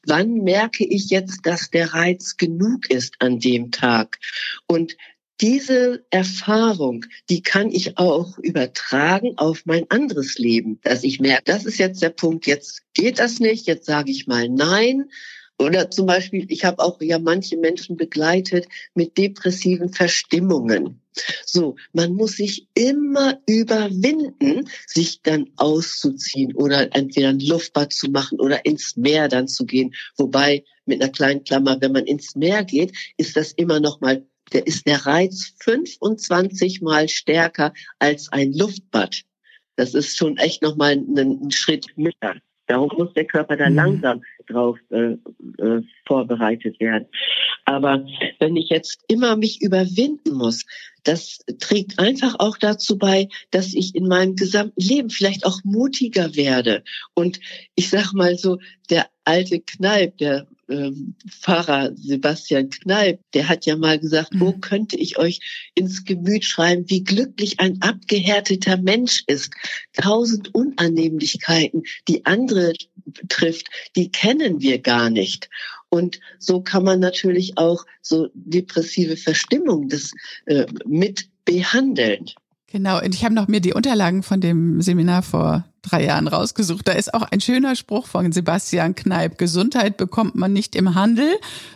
Wann 0.06 0.34
merke 0.44 0.86
ich 0.86 1.10
jetzt, 1.10 1.46
dass 1.46 1.70
der 1.70 1.94
Reiz 1.94 2.38
genug 2.38 2.90
ist 2.90 3.16
an 3.20 3.40
dem 3.40 3.72
Tag? 3.72 4.20
Und 4.68 4.98
diese 5.42 6.06
Erfahrung, 6.10 7.06
die 7.30 7.42
kann 7.42 7.72
ich 7.72 7.98
auch 7.98 8.38
übertragen 8.40 9.38
auf 9.38 9.66
mein 9.66 9.90
anderes 9.90 10.38
Leben, 10.38 10.80
dass 10.84 11.04
ich 11.04 11.20
merke, 11.20 11.44
das 11.46 11.66
ist 11.66 11.78
jetzt 11.78 12.02
der 12.02 12.10
Punkt, 12.10 12.46
jetzt 12.46 12.84
geht 12.94 13.20
das 13.20 13.40
nicht, 13.40 13.68
jetzt 13.68 13.86
sage 13.86 14.12
ich 14.12 14.28
mal 14.28 14.50
nein. 14.50 15.10
Oder 15.58 15.92
zum 15.92 16.06
Beispiel, 16.06 16.46
ich 16.50 16.64
habe 16.64 16.80
auch 16.80 17.02
ja 17.02 17.20
manche 17.20 17.58
Menschen 17.58 17.98
begleitet 17.98 18.68
mit 18.94 19.18
depressiven 19.18 19.92
Verstimmungen. 19.92 21.02
So, 21.46 21.76
man 21.92 22.14
muss 22.14 22.38
sich 22.38 22.68
immer 22.74 23.42
überwinden, 23.46 24.70
sich 24.88 25.22
dann 25.22 25.50
auszuziehen 25.58 26.56
oder 26.56 26.96
entweder 26.96 27.30
ein 27.30 27.42
Luftbad 27.42 27.92
zu 27.92 28.10
machen 28.10 28.40
oder 28.40 28.66
ins 28.66 28.96
Meer 28.96 29.28
dann 29.28 29.50
zu 29.50 29.66
gehen. 29.66 29.94
Wobei 30.16 30.64
mit 30.86 31.02
einer 31.02 31.12
kleinen 31.12 31.44
Klammer, 31.44 31.82
wenn 31.82 31.92
man 31.92 32.06
ins 32.06 32.36
Meer 32.36 32.64
geht, 32.64 32.94
ist 33.18 33.36
das 33.36 33.52
immer 33.52 33.82
noch 33.82 34.00
mal 34.00 34.26
ist 34.58 34.88
der 34.88 35.06
Reiz 35.06 35.54
25 35.60 36.82
mal 36.82 37.08
stärker 37.08 37.74
als 38.00 38.32
ein 38.32 38.54
Luftbad. 38.54 39.24
Das 39.76 39.94
ist 39.94 40.18
schon 40.18 40.38
echt 40.38 40.62
nochmal 40.62 40.94
ein, 40.94 41.18
ein 41.18 41.52
Schritt 41.52 41.88
mehr. 41.96 42.14
Darum 42.68 42.92
muss 42.98 43.14
der 43.14 43.26
Körper 43.26 43.58
da 43.58 43.70
mhm. 43.70 43.76
langsam 43.76 44.22
drauf 44.50 44.78
äh, 44.90 45.16
äh, 45.58 45.82
vorbereitet 46.06 46.80
werden. 46.80 47.08
Aber 47.66 48.06
wenn 48.40 48.56
ich 48.56 48.70
jetzt 48.70 49.04
immer 49.08 49.36
mich 49.36 49.62
überwinden 49.62 50.34
muss, 50.34 50.66
das 51.04 51.40
trägt 51.60 52.00
einfach 52.00 52.36
auch 52.40 52.58
dazu 52.58 52.98
bei, 52.98 53.30
dass 53.52 53.74
ich 53.74 53.96
in 53.96 54.08
meinem 54.08 54.36
gesamten 54.36 54.82
Leben 54.82 55.10
vielleicht 55.10 55.46
auch 55.46 55.60
mutiger 55.64 56.36
werde. 56.36 56.84
Und 57.14 57.40
ich 57.76 57.90
sag 57.90 58.14
mal 58.14 58.38
so, 58.38 58.58
der 58.90 59.08
alte 59.24 59.60
Kneipp, 59.60 60.18
der 60.18 60.48
ähm, 60.70 61.16
Pfarrer 61.28 61.92
Sebastian 61.96 62.70
Kneip, 62.70 63.20
der 63.34 63.50
hat 63.50 63.66
ja 63.66 63.76
mal 63.76 64.00
gesagt, 64.00 64.34
mhm. 64.34 64.40
wo 64.40 64.54
könnte 64.54 64.98
ich 64.98 65.18
euch 65.18 65.40
ins 65.76 66.06
Gemüt 66.06 66.46
schreiben, 66.46 66.86
wie 66.88 67.04
glücklich 67.04 67.60
ein 67.60 67.82
abgehärteter 67.82 68.78
Mensch 68.78 69.24
ist. 69.28 69.54
Tausend 69.94 70.54
Unannehmlichkeiten, 70.54 71.84
die 72.08 72.26
andere 72.26 72.74
trifft, 73.28 73.68
die 73.96 74.12
kennen 74.40 74.62
wir 74.62 74.80
gar 74.80 75.10
nicht. 75.10 75.50
Und 75.90 76.20
so 76.38 76.62
kann 76.62 76.84
man 76.84 77.00
natürlich 77.00 77.58
auch 77.58 77.86
so 78.02 78.30
depressive 78.34 79.18
Verstimmung 79.18 79.90
das 79.90 80.12
äh, 80.46 80.66
mit 80.86 81.28
behandeln. 81.46 82.28
Genau, 82.72 83.02
und 83.04 83.16
ich 83.16 83.26
habe 83.26 83.34
noch 83.34 83.48
mir 83.48 83.62
die 83.62 83.74
Unterlagen 83.74 84.22
von 84.22 84.42
dem 84.42 84.82
Seminar 84.82 85.24
vor 85.24 85.66
drei 85.82 86.06
Jahren 86.06 86.28
rausgesucht. 86.28 86.88
Da 86.88 86.92
ist 86.92 87.12
auch 87.16 87.24
ein 87.24 87.42
schöner 87.42 87.76
Spruch 87.76 88.06
von 88.06 88.32
Sebastian 88.32 88.94
Kneip. 88.94 89.40
Gesundheit 89.40 89.98
bekommt 89.98 90.36
man 90.36 90.54
nicht 90.54 90.76
im 90.76 90.94
Handel, 90.94 91.30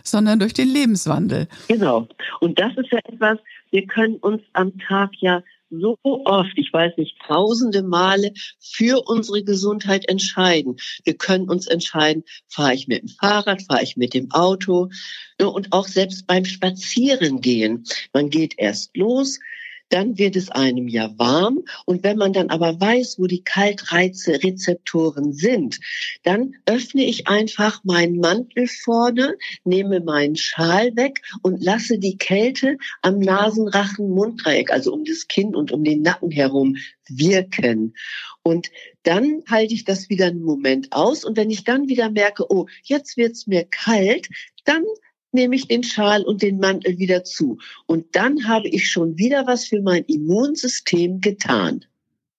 sondern 0.04 0.38
durch 0.38 0.54
den 0.54 0.68
Lebenswandel. 0.68 1.48
Genau. 1.66 2.06
Und 2.38 2.60
das 2.60 2.76
ist 2.76 2.92
ja 2.92 3.00
etwas, 3.04 3.38
wir 3.72 3.86
können 3.88 4.16
uns 4.16 4.42
am 4.52 4.78
Tag 4.78 5.10
ja 5.18 5.42
so 5.80 5.98
oft, 6.02 6.52
ich 6.56 6.72
weiß 6.72 6.96
nicht, 6.96 7.16
tausende 7.26 7.82
Male 7.82 8.32
für 8.60 9.06
unsere 9.06 9.44
Gesundheit 9.44 10.08
entscheiden. 10.08 10.76
Wir 11.04 11.14
können 11.14 11.48
uns 11.48 11.66
entscheiden, 11.66 12.24
fahre 12.48 12.74
ich 12.74 12.88
mit 12.88 13.02
dem 13.02 13.08
Fahrrad, 13.08 13.62
fahre 13.62 13.82
ich 13.82 13.96
mit 13.96 14.14
dem 14.14 14.30
Auto 14.32 14.90
und 15.38 15.72
auch 15.72 15.88
selbst 15.88 16.26
beim 16.26 16.44
Spazierengehen. 16.44 17.84
Man 18.12 18.30
geht 18.30 18.54
erst 18.56 18.96
los, 18.96 19.38
dann 19.88 20.18
wird 20.18 20.36
es 20.36 20.50
einem 20.50 20.88
ja 20.88 21.12
warm. 21.18 21.64
Und 21.86 22.02
wenn 22.02 22.16
man 22.16 22.32
dann 22.32 22.50
aber 22.50 22.80
weiß, 22.80 23.18
wo 23.18 23.26
die 23.26 23.42
Kaltreizerezeptoren 23.42 25.32
sind, 25.32 25.78
dann 26.22 26.54
öffne 26.66 27.04
ich 27.04 27.28
einfach 27.28 27.84
meinen 27.84 28.18
Mantel 28.18 28.66
vorne, 28.66 29.36
nehme 29.64 30.00
meinen 30.00 30.36
Schal 30.36 30.96
weg 30.96 31.22
und 31.42 31.62
lasse 31.62 31.98
die 31.98 32.16
Kälte 32.16 32.76
am 33.02 33.18
Nasenrachen-Munddreieck, 33.18 34.70
also 34.70 34.92
um 34.92 35.04
das 35.04 35.28
Kinn 35.28 35.54
und 35.54 35.72
um 35.72 35.84
den 35.84 36.02
Nacken 36.02 36.30
herum, 36.30 36.76
wirken. 37.08 37.94
Und 38.42 38.70
dann 39.02 39.42
halte 39.48 39.74
ich 39.74 39.84
das 39.84 40.08
wieder 40.08 40.26
einen 40.26 40.42
Moment 40.42 40.92
aus. 40.92 41.24
Und 41.24 41.36
wenn 41.36 41.50
ich 41.50 41.64
dann 41.64 41.88
wieder 41.88 42.10
merke, 42.10 42.50
oh, 42.50 42.66
jetzt 42.82 43.16
wird's 43.16 43.46
mir 43.46 43.64
kalt, 43.64 44.28
dann 44.64 44.84
nehme 45.34 45.56
ich 45.56 45.68
den 45.68 45.82
Schal 45.82 46.22
und 46.22 46.42
den 46.42 46.58
Mantel 46.58 46.98
wieder 46.98 47.24
zu. 47.24 47.58
Und 47.86 48.16
dann 48.16 48.48
habe 48.48 48.68
ich 48.68 48.90
schon 48.90 49.18
wieder 49.18 49.46
was 49.46 49.66
für 49.66 49.82
mein 49.82 50.04
Immunsystem 50.04 51.20
getan. 51.20 51.84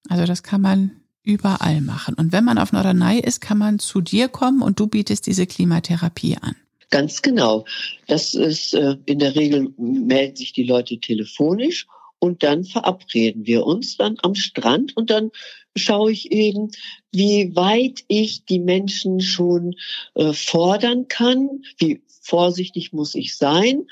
Also 0.10 0.26
das 0.26 0.44
kann 0.44 0.62
man 0.62 0.92
überall 1.24 1.82
machen. 1.82 2.16
Und 2.16 2.32
wenn 2.32 2.44
man 2.44 2.58
auf 2.58 2.72
Norderney 2.72 3.20
ist, 3.20 3.42
kann 3.42 3.58
man 3.58 3.80
zu 3.80 4.02
dir 4.02 4.28
kommen 4.28 4.62
und 4.62 4.80
du 4.80 4.88
bietest 4.88 5.28
diese 5.28 5.48
Klimatherapie 5.48 6.38
an. 6.40 6.56
Ganz 6.92 7.22
genau. 7.22 7.66
Das 8.08 8.36
ist 8.36 8.74
äh, 8.74 8.96
in 9.06 9.20
der 9.20 9.36
Regel 9.36 9.74
melden 9.78 10.36
sich 10.36 10.54
die 10.54 10.64
Leute 10.64 11.00
telefonisch 11.00 11.88
und 12.20 12.44
dann 12.44 12.64
verabreden 12.64 13.46
wir 13.46 13.66
uns 13.66 13.98
dann 13.98 14.18
am 14.22 14.36
Strand 14.36 14.96
und 14.96 15.10
dann 15.10 15.32
schaue 15.76 16.12
ich 16.12 16.32
eben, 16.32 16.72
wie 17.12 17.56
weit 17.56 18.04
ich 18.08 18.46
die 18.46 18.60
Menschen 18.60 19.20
schon 19.20 19.76
äh, 20.14 20.32
fordern 20.32 21.08
kann, 21.08 21.64
wie 21.78 22.02
vorsichtig 22.26 22.94
muss 22.94 23.16
ich 23.16 23.38
sein. 23.38 23.88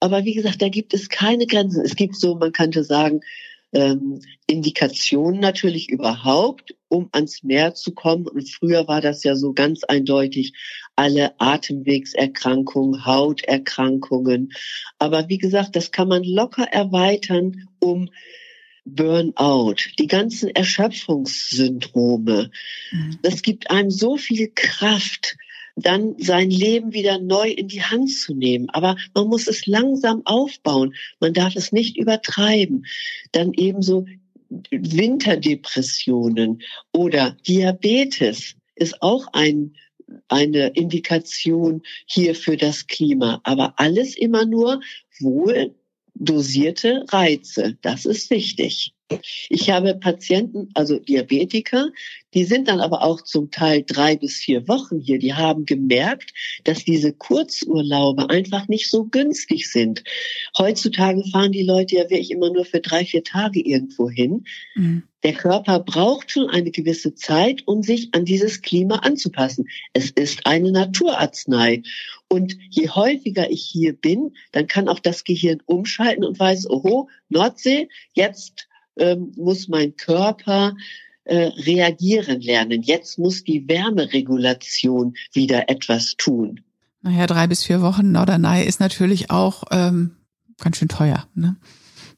Aber 0.00 0.24
wie 0.24 0.34
gesagt, 0.34 0.60
da 0.60 0.68
gibt 0.68 0.94
es 0.94 1.08
keine 1.08 1.46
Grenzen. 1.46 1.84
Es 1.84 1.96
gibt 1.96 2.16
so, 2.16 2.34
man 2.34 2.52
könnte 2.52 2.84
sagen, 2.84 3.20
ähm, 3.72 4.20
Indikationen 4.46 5.40
natürlich 5.40 5.88
überhaupt, 5.88 6.74
um 6.88 7.08
ans 7.12 7.42
Meer 7.42 7.74
zu 7.74 7.92
kommen. 7.92 8.26
Und 8.26 8.48
früher 8.48 8.88
war 8.88 9.00
das 9.00 9.24
ja 9.24 9.36
so 9.36 9.52
ganz 9.52 9.84
eindeutig 9.84 10.52
alle 10.94 11.38
Atemwegserkrankungen, 11.40 13.04
Hauterkrankungen. 13.04 14.52
Aber 14.98 15.28
wie 15.28 15.38
gesagt, 15.38 15.76
das 15.76 15.92
kann 15.92 16.08
man 16.08 16.24
locker 16.24 16.64
erweitern 16.64 17.68
um 17.80 18.10
Burnout, 18.84 19.76
die 19.98 20.06
ganzen 20.06 20.50
Erschöpfungssyndrome. 20.50 22.50
Mhm. 22.92 23.18
Das 23.22 23.42
gibt 23.42 23.70
einem 23.70 23.90
so 23.90 24.16
viel 24.16 24.52
Kraft, 24.54 25.36
dann 25.76 26.16
sein 26.18 26.50
Leben 26.50 26.92
wieder 26.92 27.18
neu 27.20 27.50
in 27.50 27.68
die 27.68 27.82
Hand 27.82 28.10
zu 28.10 28.34
nehmen. 28.34 28.68
Aber 28.70 28.96
man 29.14 29.28
muss 29.28 29.46
es 29.46 29.66
langsam 29.66 30.22
aufbauen. 30.24 30.94
Man 31.20 31.34
darf 31.34 31.54
es 31.54 31.70
nicht 31.70 31.96
übertreiben. 31.98 32.86
Dann 33.32 33.52
ebenso 33.52 34.06
Winterdepressionen 34.70 36.62
oder 36.92 37.36
Diabetes 37.46 38.56
ist 38.74 39.02
auch 39.02 39.26
ein, 39.32 39.76
eine 40.28 40.68
Indikation 40.68 41.82
hier 42.06 42.34
für 42.34 42.56
das 42.56 42.86
Klima. 42.86 43.40
Aber 43.44 43.74
alles 43.78 44.16
immer 44.16 44.46
nur 44.46 44.80
wohl 45.20 45.74
dosierte 46.14 47.04
Reize. 47.08 47.76
Das 47.82 48.06
ist 48.06 48.30
wichtig. 48.30 48.95
Ich 49.48 49.70
habe 49.70 49.94
Patienten, 49.94 50.68
also 50.74 50.98
Diabetiker, 50.98 51.90
die 52.34 52.44
sind 52.44 52.66
dann 52.66 52.80
aber 52.80 53.02
auch 53.02 53.22
zum 53.22 53.52
Teil 53.52 53.84
drei 53.86 54.16
bis 54.16 54.36
vier 54.36 54.66
Wochen 54.66 54.98
hier. 54.98 55.18
Die 55.20 55.34
haben 55.34 55.64
gemerkt, 55.64 56.32
dass 56.64 56.84
diese 56.84 57.12
Kurzurlaube 57.12 58.30
einfach 58.30 58.66
nicht 58.66 58.90
so 58.90 59.04
günstig 59.04 59.70
sind. 59.70 60.02
Heutzutage 60.58 61.22
fahren 61.30 61.52
die 61.52 61.62
Leute 61.62 61.96
ja 61.96 62.02
wirklich 62.02 62.32
immer 62.32 62.52
nur 62.52 62.64
für 62.64 62.80
drei, 62.80 63.04
vier 63.04 63.22
Tage 63.22 63.60
irgendwo 63.60 64.10
hin. 64.10 64.44
Mhm. 64.74 65.04
Der 65.22 65.34
Körper 65.34 65.80
braucht 65.80 66.32
schon 66.32 66.50
eine 66.50 66.70
gewisse 66.70 67.14
Zeit, 67.14 67.62
um 67.66 67.82
sich 67.82 68.08
an 68.12 68.24
dieses 68.24 68.60
Klima 68.60 68.96
anzupassen. 68.96 69.68
Es 69.92 70.10
ist 70.10 70.46
eine 70.46 70.72
Naturarznei. 70.72 71.82
Und 72.28 72.56
je 72.70 72.88
häufiger 72.88 73.50
ich 73.50 73.62
hier 73.62 73.92
bin, 73.92 74.34
dann 74.52 74.66
kann 74.66 74.88
auch 74.88 75.00
das 75.00 75.24
Gehirn 75.24 75.62
umschalten 75.64 76.24
und 76.24 76.38
weiß, 76.38 76.68
oho, 76.68 77.08
Nordsee, 77.28 77.88
jetzt 78.14 78.68
ähm, 78.96 79.32
muss 79.36 79.68
mein 79.68 79.96
Körper 79.96 80.74
äh, 81.24 81.50
reagieren 81.56 82.40
lernen. 82.40 82.82
Jetzt 82.82 83.18
muss 83.18 83.44
die 83.44 83.68
Wärmeregulation 83.68 85.14
wieder 85.32 85.68
etwas 85.68 86.14
tun. 86.16 86.60
Naja, 87.02 87.26
drei 87.26 87.46
bis 87.46 87.64
vier 87.64 87.82
Wochen 87.82 88.12
Norderney 88.12 88.64
ist 88.64 88.80
natürlich 88.80 89.30
auch 89.30 89.64
ähm, 89.70 90.16
ganz 90.58 90.78
schön 90.78 90.88
teuer. 90.88 91.26
Ne? 91.34 91.56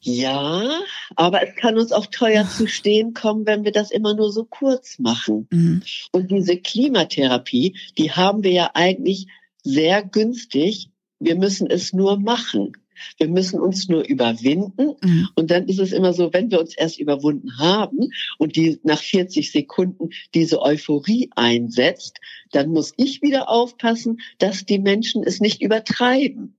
Ja, 0.01 0.81
aber 1.17 1.47
es 1.47 1.57
kann 1.57 1.77
uns 1.77 1.93
auch 1.93 2.07
teuer 2.07 2.49
zu 2.49 2.67
stehen 2.69 3.15
kommen, 3.15 3.47
wenn 3.47 3.65
wir 3.65 3.73
das 3.73 3.91
immer 3.91 4.15
nur 4.15 4.33
so 4.33 4.45
kurz 4.45 4.99
machen. 4.99 5.49
Mhm. 5.51 5.83
Und 6.13 6.31
diese 6.31 6.57
Klimatherapie, 6.57 7.77
die 7.99 8.13
haben 8.13 8.45
wir 8.45 8.53
ja 8.53 8.71
eigentlich 8.75 9.27
sehr 9.63 10.03
günstig. 10.03 10.91
Wir 11.19 11.37
müssen 11.37 11.69
es 11.69 11.93
nur 11.93 12.19
machen. 12.19 12.73
Wir 13.17 13.29
müssen 13.29 13.61
uns 13.61 13.89
nur 13.89 14.05
überwinden. 14.05 14.95
Mhm. 15.03 15.29
Und 15.35 15.51
dann 15.51 15.67
ist 15.69 15.79
es 15.79 15.93
immer 15.93 16.13
so, 16.13 16.33
wenn 16.33 16.51
wir 16.51 16.61
uns 16.61 16.77
erst 16.77 16.99
überwunden 16.99 17.59
haben 17.59 18.11
und 18.39 18.57
die 18.57 18.79
nach 18.83 19.01
40 19.01 19.51
Sekunden 19.51 20.11
diese 20.35 20.63
Euphorie 20.63 21.31
einsetzt, 21.35 22.19
dann 22.53 22.71
muss 22.71 22.93
ich 22.97 23.23
wieder 23.23 23.49
aufpassen, 23.49 24.21
dass 24.39 24.65
die 24.65 24.79
Menschen 24.79 25.23
es 25.25 25.41
nicht 25.41 25.63
übertreiben. 25.63 26.55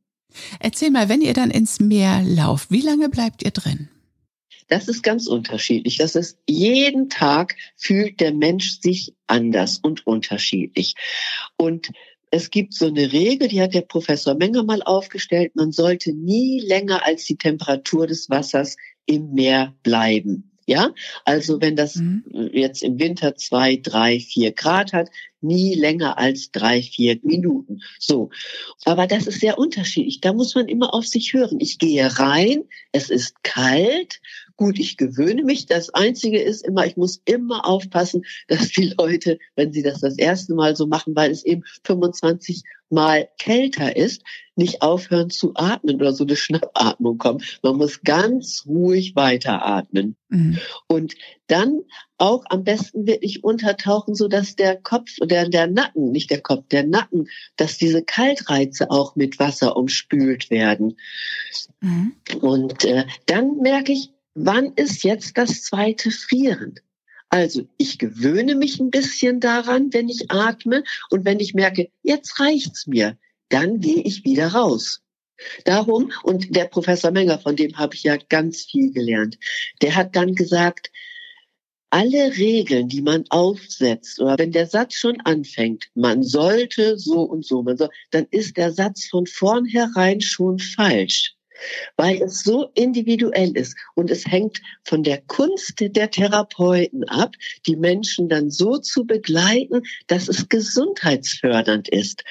Erzähl 0.59 0.91
mal, 0.91 1.09
wenn 1.09 1.21
ihr 1.21 1.33
dann 1.33 1.51
ins 1.51 1.79
Meer 1.79 2.21
lauft, 2.23 2.71
wie 2.71 2.81
lange 2.81 3.09
bleibt 3.09 3.43
ihr 3.43 3.51
drin? 3.51 3.89
Das 4.69 4.87
ist 4.87 5.01
ganz 5.01 5.27
unterschiedlich. 5.27 5.97
Das 5.97 6.15
ist 6.15 6.37
jeden 6.47 7.09
Tag 7.09 7.55
fühlt 7.75 8.19
der 8.19 8.33
Mensch 8.33 8.79
sich 8.79 9.15
anders 9.25 9.79
und 9.79 10.05
unterschiedlich. 10.05 10.93
Und 11.57 11.91
es 12.31 12.51
gibt 12.51 12.73
so 12.73 12.87
eine 12.87 13.11
Regel, 13.11 13.47
die 13.47 13.61
hat 13.61 13.73
der 13.73 13.81
Professor 13.81 14.35
Menger 14.35 14.63
mal 14.63 14.81
aufgestellt, 14.83 15.55
man 15.55 15.71
sollte 15.71 16.13
nie 16.13 16.59
länger 16.59 17.05
als 17.05 17.25
die 17.25 17.37
Temperatur 17.37 18.07
des 18.07 18.29
Wassers 18.29 18.77
im 19.05 19.33
Meer 19.33 19.75
bleiben. 19.83 20.45
Ja, 20.65 20.93
also 21.25 21.59
wenn 21.61 21.75
das 21.75 21.95
mhm. 21.95 22.23
jetzt 22.53 22.83
im 22.83 22.99
Winter 22.99 23.35
zwei, 23.35 23.77
drei, 23.77 24.19
vier 24.19 24.51
Grad 24.51 24.93
hat, 24.93 25.09
nie 25.41 25.73
länger 25.73 26.19
als 26.19 26.51
drei, 26.51 26.83
vier 26.83 27.17
Minuten. 27.23 27.79
So. 27.97 28.29
Aber 28.85 29.07
das 29.07 29.25
ist 29.25 29.39
sehr 29.39 29.57
unterschiedlich. 29.57 30.21
Da 30.21 30.31
muss 30.31 30.53
man 30.53 30.67
immer 30.67 30.93
auf 30.93 31.07
sich 31.07 31.33
hören. 31.33 31.59
Ich 31.59 31.79
gehe 31.79 32.19
rein, 32.19 32.65
es 32.91 33.09
ist 33.09 33.41
kalt 33.41 34.21
Gut, 34.59 34.77
ich 34.77 34.97
gewöhne 34.97 35.43
mich. 35.43 35.67
Das 35.67 35.93
Einzige 35.93 36.37
ist 36.37 36.67
immer, 36.67 36.85
ich 36.85 36.97
muss 36.97 37.21
immer 37.23 37.65
aufpassen, 37.65 38.25
dass 38.49 38.67
die 38.67 38.93
Leute, 38.97 39.39
wenn 39.55 39.71
sie 39.71 39.83
das 39.83 40.01
das 40.01 40.17
erste 40.17 40.53
Mal 40.53 40.75
so 40.75 40.85
machen, 40.85 41.15
weil 41.15 41.31
es 41.31 41.45
eben 41.45 41.63
25 41.85 42.63
Mal 42.89 43.29
kälter 43.37 43.95
ist, 43.95 44.21
nicht 44.57 44.81
aufhören 44.81 45.29
zu 45.29 45.53
atmen 45.55 45.95
oder 45.95 46.11
so 46.11 46.25
eine 46.25 46.35
Schnappatmung 46.35 47.17
kommt. 47.17 47.61
Man 47.63 47.77
muss 47.77 48.01
ganz 48.01 48.65
ruhig 48.67 49.15
weiteratmen. 49.15 50.17
Mhm. 50.27 50.59
Und 50.87 51.13
dann 51.47 51.79
auch 52.17 52.43
am 52.49 52.65
besten 52.65 53.07
wirklich 53.07 53.45
untertauchen, 53.45 54.13
so 54.13 54.27
dass 54.27 54.57
der 54.57 54.75
Kopf 54.75 55.11
oder 55.21 55.47
der 55.47 55.67
Nacken, 55.67 56.11
nicht 56.11 56.31
der 56.31 56.41
Kopf, 56.41 56.67
der 56.67 56.85
Nacken, 56.85 57.29
dass 57.55 57.77
diese 57.77 58.03
Kaltreize 58.03 58.91
auch 58.91 59.15
mit 59.15 59.39
Wasser 59.39 59.77
umspült 59.77 60.49
werden. 60.49 60.97
Mhm. 61.79 62.15
Und 62.41 62.83
äh, 62.83 63.05
dann 63.25 63.59
merke 63.59 63.93
ich, 63.93 64.11
wann 64.35 64.73
ist 64.75 65.03
jetzt 65.03 65.37
das 65.37 65.63
zweite 65.63 66.11
Frieren? 66.11 66.79
Also 67.29 67.67
ich 67.77 67.99
gewöhne 67.99 68.55
mich 68.55 68.79
ein 68.79 68.89
bisschen 68.89 69.39
daran, 69.39 69.93
wenn 69.93 70.09
ich 70.09 70.31
atme 70.31 70.83
und 71.11 71.25
wenn 71.25 71.39
ich 71.39 71.53
merke, 71.53 71.91
jetzt 72.01 72.39
reicht's 72.39 72.87
mir, 72.87 73.17
dann 73.49 73.79
gehe 73.79 74.01
ich 74.01 74.23
wieder 74.23 74.47
raus. 74.47 75.01
Darum, 75.63 76.11
und 76.23 76.55
der 76.55 76.65
Professor 76.65 77.11
Menger, 77.11 77.39
von 77.39 77.55
dem 77.55 77.77
habe 77.77 77.95
ich 77.95 78.03
ja 78.03 78.17
ganz 78.17 78.65
viel 78.65 78.91
gelernt, 78.91 79.37
der 79.81 79.95
hat 79.95 80.15
dann 80.15 80.35
gesagt, 80.35 80.91
alle 81.91 82.37
Regeln, 82.37 82.89
die 82.89 83.01
man 83.01 83.25
aufsetzt, 83.29 84.19
oder 84.19 84.37
wenn 84.37 84.51
der 84.51 84.67
Satz 84.67 84.95
schon 84.95 85.21
anfängt, 85.21 85.89
man 85.95 86.23
sollte 86.23 86.99
so 86.99 87.21
und 87.21 87.45
so, 87.45 87.63
man 87.63 87.77
soll, 87.77 87.89
dann 88.11 88.27
ist 88.31 88.57
der 88.57 88.71
Satz 88.71 89.05
von 89.05 89.25
vornherein 89.25 90.21
schon 90.21 90.59
falsch 90.59 91.35
weil 91.97 92.21
es 92.21 92.43
so 92.43 92.71
individuell 92.73 93.55
ist 93.55 93.77
und 93.95 94.11
es 94.11 94.25
hängt 94.25 94.61
von 94.83 95.03
der 95.03 95.21
Kunst 95.21 95.75
der 95.79 96.09
Therapeuten 96.09 97.03
ab, 97.05 97.35
die 97.67 97.75
Menschen 97.75 98.29
dann 98.29 98.49
so 98.49 98.77
zu 98.77 99.05
begleiten, 99.05 99.81
dass 100.07 100.27
es 100.27 100.49
gesundheitsfördernd 100.49 101.89
ist. 101.89 102.23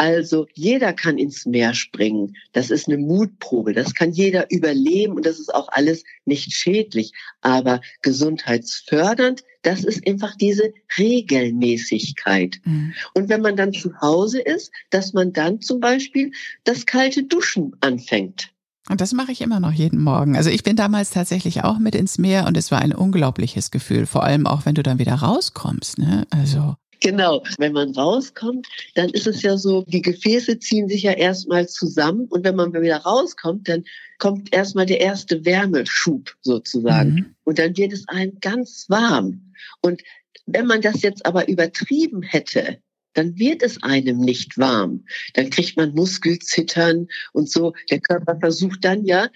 Also 0.00 0.46
jeder 0.54 0.94
kann 0.94 1.18
ins 1.18 1.44
Meer 1.44 1.74
springen. 1.74 2.34
Das 2.54 2.70
ist 2.70 2.88
eine 2.88 2.96
Mutprobe. 2.96 3.74
Das 3.74 3.92
kann 3.92 4.12
jeder 4.12 4.50
überleben 4.50 5.12
und 5.12 5.26
das 5.26 5.38
ist 5.38 5.54
auch 5.54 5.68
alles 5.68 6.04
nicht 6.24 6.54
schädlich. 6.54 7.12
Aber 7.42 7.82
gesundheitsfördernd, 8.00 9.44
das 9.60 9.84
ist 9.84 10.08
einfach 10.08 10.34
diese 10.36 10.72
Regelmäßigkeit. 10.96 12.62
Mhm. 12.64 12.94
Und 13.12 13.28
wenn 13.28 13.42
man 13.42 13.56
dann 13.56 13.74
zu 13.74 13.92
Hause 14.00 14.40
ist, 14.40 14.72
dass 14.88 15.12
man 15.12 15.34
dann 15.34 15.60
zum 15.60 15.80
Beispiel 15.80 16.32
das 16.64 16.86
kalte 16.86 17.24
Duschen 17.24 17.76
anfängt. 17.80 18.54
Und 18.88 19.02
das 19.02 19.12
mache 19.12 19.32
ich 19.32 19.42
immer 19.42 19.60
noch 19.60 19.72
jeden 19.72 20.02
Morgen. 20.02 20.34
Also 20.34 20.48
ich 20.48 20.62
bin 20.62 20.76
damals 20.76 21.10
tatsächlich 21.10 21.62
auch 21.62 21.78
mit 21.78 21.94
ins 21.94 22.16
Meer 22.16 22.46
und 22.46 22.56
es 22.56 22.70
war 22.70 22.80
ein 22.80 22.94
unglaubliches 22.94 23.70
Gefühl, 23.70 24.06
vor 24.06 24.24
allem 24.24 24.46
auch 24.46 24.64
wenn 24.64 24.74
du 24.74 24.82
dann 24.82 24.98
wieder 24.98 25.16
rauskommst. 25.16 25.98
Ne? 25.98 26.26
Also 26.30 26.76
Genau, 27.00 27.42
wenn 27.58 27.72
man 27.72 27.92
rauskommt, 27.94 28.66
dann 28.94 29.08
ist 29.08 29.26
es 29.26 29.40
ja 29.40 29.56
so, 29.56 29.84
die 29.88 30.02
Gefäße 30.02 30.58
ziehen 30.58 30.88
sich 30.88 31.02
ja 31.02 31.12
erstmal 31.12 31.66
zusammen 31.66 32.26
und 32.28 32.44
wenn 32.44 32.56
man 32.56 32.74
wieder 32.74 32.98
rauskommt, 32.98 33.68
dann 33.68 33.84
kommt 34.18 34.54
erstmal 34.54 34.84
der 34.84 35.00
erste 35.00 35.44
Wärmeschub 35.46 36.36
sozusagen 36.42 37.10
mhm. 37.10 37.34
und 37.44 37.58
dann 37.58 37.74
wird 37.76 37.94
es 37.94 38.06
einem 38.06 38.38
ganz 38.40 38.84
warm. 38.88 39.54
Und 39.80 40.02
wenn 40.44 40.66
man 40.66 40.82
das 40.82 41.00
jetzt 41.00 41.24
aber 41.24 41.48
übertrieben 41.48 42.22
hätte, 42.22 42.78
dann 43.14 43.38
wird 43.38 43.62
es 43.62 43.82
einem 43.82 44.18
nicht 44.18 44.58
warm. 44.58 45.04
Dann 45.34 45.50
kriegt 45.50 45.76
man 45.76 45.94
Muskelzittern 45.94 47.08
und 47.32 47.50
so. 47.50 47.72
Der 47.90 48.00
Körper 48.00 48.38
versucht 48.38 48.84
dann 48.84 49.04
ja, 49.04 49.28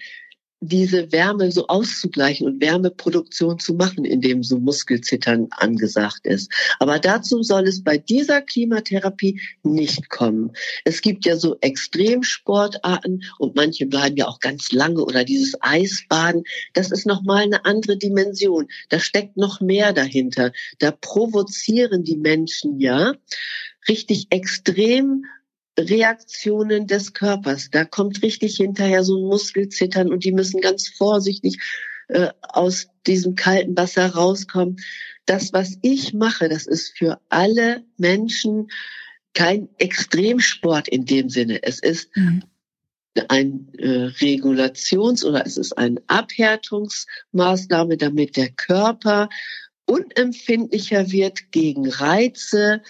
diese 0.61 1.11
Wärme 1.11 1.51
so 1.51 1.67
auszugleichen 1.67 2.47
und 2.47 2.61
Wärmeproduktion 2.61 3.59
zu 3.59 3.73
machen, 3.73 4.05
indem 4.05 4.43
so 4.43 4.57
Muskelzittern 4.57 5.47
angesagt 5.51 6.25
ist. 6.25 6.51
Aber 6.79 6.99
dazu 6.99 7.43
soll 7.43 7.67
es 7.67 7.83
bei 7.83 7.97
dieser 7.97 8.41
Klimatherapie 8.41 9.39
nicht 9.63 10.09
kommen. 10.09 10.51
Es 10.83 11.01
gibt 11.01 11.25
ja 11.25 11.35
so 11.35 11.57
Extremsportarten 11.61 13.23
und 13.37 13.55
manche 13.55 13.85
bleiben 13.85 14.17
ja 14.17 14.27
auch 14.27 14.39
ganz 14.39 14.71
lange 14.71 15.03
oder 15.03 15.23
dieses 15.23 15.53
Eisbaden, 15.61 16.43
das 16.73 16.91
ist 16.91 17.05
nochmal 17.05 17.43
eine 17.43 17.65
andere 17.65 17.97
Dimension. 17.97 18.67
Da 18.89 18.99
steckt 18.99 19.37
noch 19.37 19.61
mehr 19.61 19.93
dahinter. 19.93 20.51
Da 20.79 20.91
provozieren 20.91 22.03
die 22.03 22.17
Menschen 22.17 22.79
ja 22.79 23.13
richtig 23.87 24.27
extrem 24.31 25.25
Reaktionen 25.77 26.87
des 26.87 27.13
Körpers. 27.13 27.69
Da 27.69 27.85
kommt 27.85 28.21
richtig 28.21 28.57
hinterher 28.57 29.03
so 29.03 29.17
ein 29.17 29.27
Muskelzittern 29.27 30.11
und 30.11 30.23
die 30.23 30.31
müssen 30.31 30.61
ganz 30.61 30.87
vorsichtig 30.87 31.59
äh, 32.07 32.29
aus 32.41 32.87
diesem 33.07 33.35
kalten 33.35 33.75
Wasser 33.75 34.07
rauskommen. 34.07 34.77
Das, 35.25 35.53
was 35.53 35.77
ich 35.81 36.13
mache, 36.13 36.49
das 36.49 36.67
ist 36.67 36.97
für 36.97 37.19
alle 37.29 37.83
Menschen 37.97 38.67
kein 39.33 39.69
Extremsport 39.77 40.87
in 40.87 41.05
dem 41.05 41.29
Sinne. 41.29 41.61
Es 41.63 41.79
ist 41.79 42.15
mhm. 42.15 42.43
ein 43.27 43.67
äh, 43.77 44.11
Regulations- 44.19 45.25
oder 45.25 45.45
es 45.45 45.57
ist 45.57 45.77
eine 45.77 46.01
Abhärtungsmaßnahme, 46.07 47.97
damit 47.97 48.37
der 48.37 48.49
Körper 48.49 49.29
unempfindlicher 49.85 51.11
wird 51.11 51.51
gegen 51.51 51.89
Reize 51.89 52.81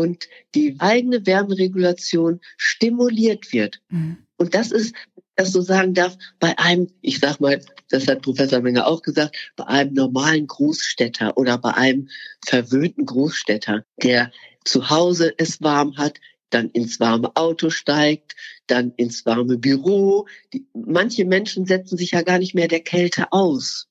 und 0.00 0.28
die 0.54 0.76
eigene 0.78 1.26
Wärmeregulation 1.26 2.40
stimuliert 2.56 3.52
wird. 3.52 3.80
Mhm. 3.90 4.18
Und 4.36 4.54
das 4.54 4.72
ist, 4.72 4.94
das 5.36 5.52
so 5.52 5.60
sagen 5.60 5.94
darf, 5.94 6.16
bei 6.38 6.58
einem, 6.58 6.88
ich 7.02 7.18
sag 7.18 7.40
mal, 7.40 7.60
das 7.90 8.06
hat 8.06 8.22
Professor 8.22 8.60
Menger 8.60 8.86
auch 8.86 9.02
gesagt, 9.02 9.36
bei 9.56 9.66
einem 9.66 9.94
normalen 9.94 10.46
Großstädter 10.46 11.36
oder 11.36 11.58
bei 11.58 11.74
einem 11.74 12.08
verwöhnten 12.46 13.06
Großstädter, 13.06 13.84
der 14.02 14.30
zu 14.64 14.90
Hause 14.90 15.34
es 15.36 15.60
warm 15.60 15.96
hat, 15.96 16.18
dann 16.50 16.70
ins 16.70 17.00
warme 17.00 17.34
Auto 17.36 17.70
steigt, 17.70 18.34
dann 18.66 18.92
ins 18.96 19.24
warme 19.24 19.56
Büro. 19.56 20.26
Die, 20.52 20.66
manche 20.74 21.24
Menschen 21.24 21.66
setzen 21.66 21.96
sich 21.96 22.12
ja 22.12 22.22
gar 22.22 22.38
nicht 22.38 22.54
mehr 22.54 22.68
der 22.68 22.80
Kälte 22.80 23.32
aus. 23.32 23.88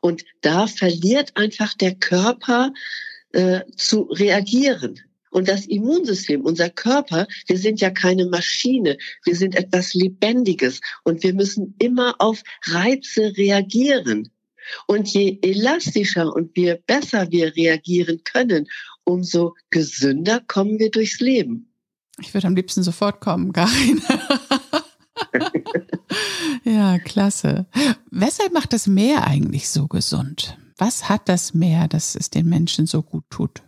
Und 0.00 0.24
da 0.40 0.66
verliert 0.66 1.36
einfach 1.36 1.74
der 1.74 1.94
Körper 1.94 2.72
äh, 3.32 3.60
zu 3.76 4.02
reagieren. 4.02 5.00
Und 5.30 5.48
das 5.48 5.66
Immunsystem, 5.66 6.42
unser 6.42 6.70
Körper, 6.70 7.26
wir 7.46 7.58
sind 7.58 7.80
ja 7.80 7.90
keine 7.90 8.26
Maschine, 8.26 8.98
wir 9.24 9.36
sind 9.36 9.54
etwas 9.54 9.94
Lebendiges 9.94 10.80
und 11.04 11.22
wir 11.22 11.34
müssen 11.34 11.74
immer 11.78 12.16
auf 12.18 12.42
Reize 12.64 13.36
reagieren. 13.36 14.30
Und 14.86 15.08
je 15.08 15.38
elastischer 15.42 16.32
und 16.32 16.56
je 16.56 16.78
besser 16.86 17.30
wir 17.30 17.56
reagieren 17.56 18.22
können, 18.24 18.66
umso 19.04 19.54
gesünder 19.70 20.40
kommen 20.46 20.78
wir 20.78 20.90
durchs 20.90 21.20
Leben. 21.20 21.72
Ich 22.20 22.34
würde 22.34 22.46
am 22.46 22.56
liebsten 22.56 22.82
sofort 22.82 23.20
kommen, 23.20 23.52
Karin. 23.54 24.02
ja, 26.64 26.98
klasse. 26.98 27.66
Weshalb 28.10 28.52
macht 28.52 28.72
das 28.72 28.86
Meer 28.86 29.26
eigentlich 29.26 29.68
so 29.68 29.86
gesund? 29.86 30.58
Was 30.76 31.08
hat 31.08 31.28
das 31.28 31.54
Meer, 31.54 31.88
dass 31.88 32.14
es 32.14 32.30
den 32.30 32.46
Menschen 32.48 32.86
so 32.86 33.02
gut 33.02 33.24
tut? 33.30 33.62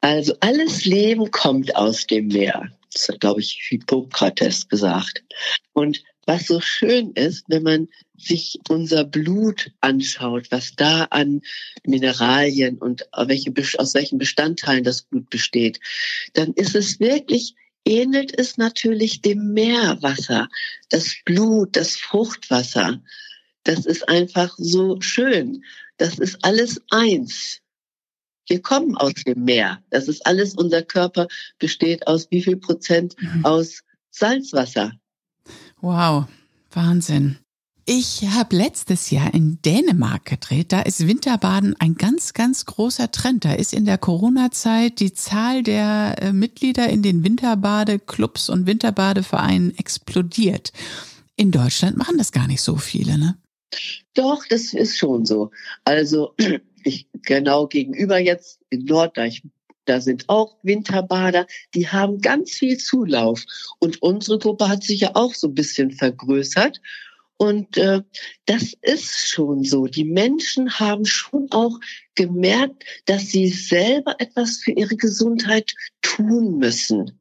Also 0.00 0.34
alles 0.40 0.84
Leben 0.84 1.30
kommt 1.30 1.74
aus 1.76 2.06
dem 2.06 2.28
Meer. 2.28 2.70
Das 2.92 3.08
hat, 3.08 3.20
glaube 3.20 3.40
ich, 3.40 3.58
Hippokrates 3.68 4.68
gesagt. 4.68 5.24
Und 5.72 6.02
was 6.26 6.46
so 6.46 6.60
schön 6.60 7.12
ist, 7.12 7.44
wenn 7.48 7.62
man 7.62 7.88
sich 8.16 8.58
unser 8.68 9.04
Blut 9.04 9.70
anschaut, 9.80 10.48
was 10.50 10.74
da 10.76 11.04
an 11.04 11.40
Mineralien 11.84 12.78
und 12.78 13.08
welche, 13.16 13.52
aus 13.78 13.94
welchen 13.94 14.18
Bestandteilen 14.18 14.84
das 14.84 15.02
Blut 15.02 15.30
besteht, 15.30 15.80
dann 16.34 16.52
ist 16.52 16.74
es 16.74 17.00
wirklich 17.00 17.54
ähnelt 17.88 18.38
es 18.38 18.58
natürlich 18.58 19.22
dem 19.22 19.54
Meerwasser, 19.54 20.48
das 20.90 21.16
Blut, 21.24 21.74
das 21.74 21.96
Fruchtwasser. 21.96 23.00
Das 23.64 23.86
ist 23.86 24.08
einfach 24.08 24.54
so 24.58 25.00
schön. 25.00 25.64
Das 25.96 26.18
ist 26.18 26.44
alles 26.44 26.82
eins. 26.90 27.60
Wir 28.48 28.62
kommen 28.62 28.96
aus 28.96 29.12
dem 29.26 29.44
Meer. 29.44 29.82
Das 29.90 30.08
ist 30.08 30.26
alles, 30.26 30.54
unser 30.54 30.82
Körper 30.82 31.28
besteht 31.58 32.06
aus 32.06 32.28
wie 32.30 32.42
viel 32.42 32.56
Prozent 32.56 33.14
mhm. 33.20 33.44
aus 33.44 33.82
Salzwasser. 34.10 34.92
Wow, 35.80 36.24
Wahnsinn. 36.70 37.38
Ich 37.90 38.22
habe 38.22 38.54
letztes 38.54 39.10
Jahr 39.10 39.32
in 39.32 39.62
Dänemark 39.62 40.26
gedreht. 40.26 40.72
Da 40.72 40.82
ist 40.82 41.06
Winterbaden 41.06 41.74
ein 41.78 41.94
ganz, 41.94 42.34
ganz 42.34 42.66
großer 42.66 43.10
Trend. 43.10 43.46
Da 43.46 43.54
ist 43.54 43.72
in 43.72 43.86
der 43.86 43.96
Corona-Zeit 43.96 45.00
die 45.00 45.14
Zahl 45.14 45.62
der 45.62 46.16
äh, 46.20 46.32
Mitglieder 46.34 46.90
in 46.90 47.02
den 47.02 47.24
Winterbadeclubs 47.24 48.50
und 48.50 48.66
Winterbadevereinen 48.66 49.78
explodiert. 49.78 50.74
In 51.36 51.50
Deutschland 51.50 51.96
machen 51.96 52.18
das 52.18 52.30
gar 52.30 52.46
nicht 52.46 52.60
so 52.60 52.76
viele, 52.76 53.16
ne? 53.16 53.38
Doch, 54.12 54.44
das 54.46 54.74
ist 54.74 54.98
schon 54.98 55.24
so. 55.24 55.50
Also 55.84 56.34
ich 56.88 57.08
genau 57.22 57.66
gegenüber 57.66 58.18
jetzt 58.18 58.60
in 58.70 58.84
Norddeich 58.84 59.42
da 59.88 60.02
sind 60.02 60.28
auch 60.28 60.58
Winterbader, 60.62 61.46
die 61.74 61.88
haben 61.88 62.20
ganz 62.20 62.50
viel 62.50 62.76
Zulauf. 62.76 63.44
Und 63.78 64.02
unsere 64.02 64.38
Gruppe 64.38 64.68
hat 64.68 64.82
sich 64.82 65.00
ja 65.00 65.12
auch 65.14 65.34
so 65.34 65.48
ein 65.48 65.54
bisschen 65.54 65.92
vergrößert. 65.92 66.82
Und 67.38 67.78
äh, 67.78 68.02
das 68.44 68.74
ist 68.82 69.30
schon 69.30 69.64
so. 69.64 69.86
Die 69.86 70.04
Menschen 70.04 70.78
haben 70.78 71.06
schon 71.06 71.46
auch 71.52 71.78
gemerkt, 72.14 72.84
dass 73.06 73.28
sie 73.28 73.48
selber 73.48 74.16
etwas 74.18 74.58
für 74.58 74.72
ihre 74.72 74.96
Gesundheit 74.96 75.72
tun 76.02 76.58
müssen 76.58 77.18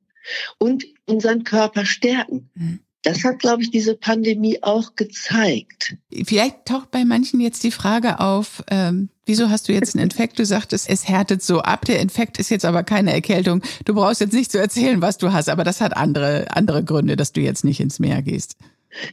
und 0.57 0.85
unseren 1.05 1.43
Körper 1.43 1.85
stärken. 1.85 2.49
Mhm. 2.55 2.79
Das 3.03 3.23
hat, 3.23 3.39
glaube 3.39 3.61
ich, 3.61 3.71
diese 3.71 3.95
Pandemie 3.95 4.63
auch 4.63 4.95
gezeigt. 4.95 5.95
Vielleicht 6.25 6.65
taucht 6.65 6.91
bei 6.91 7.05
manchen 7.05 7.39
jetzt 7.39 7.63
die 7.63 7.71
Frage 7.71 8.19
auf, 8.19 8.63
ähm, 8.69 9.09
wieso 9.25 9.49
hast 9.49 9.69
du 9.69 9.73
jetzt 9.73 9.95
einen 9.95 10.03
Infekt? 10.03 10.39
Du 10.39 10.45
sagtest, 10.45 10.89
es 10.89 11.07
härtet 11.07 11.41
so 11.43 11.61
ab. 11.61 11.85
Der 11.85 11.99
Infekt 11.99 12.39
ist 12.39 12.49
jetzt 12.49 12.65
aber 12.65 12.83
keine 12.83 13.13
Erkältung. 13.13 13.61
Du 13.85 13.93
brauchst 13.93 14.21
jetzt 14.21 14.33
nicht 14.33 14.51
zu 14.51 14.59
erzählen, 14.59 15.01
was 15.01 15.17
du 15.17 15.31
hast, 15.31 15.47
aber 15.47 15.63
das 15.63 15.79
hat 15.79 15.95
andere, 15.95 16.47
andere 16.49 16.83
Gründe, 16.83 17.15
dass 17.15 17.31
du 17.31 17.41
jetzt 17.41 17.63
nicht 17.63 17.79
ins 17.79 17.99
Meer 17.99 18.21
gehst 18.21 18.57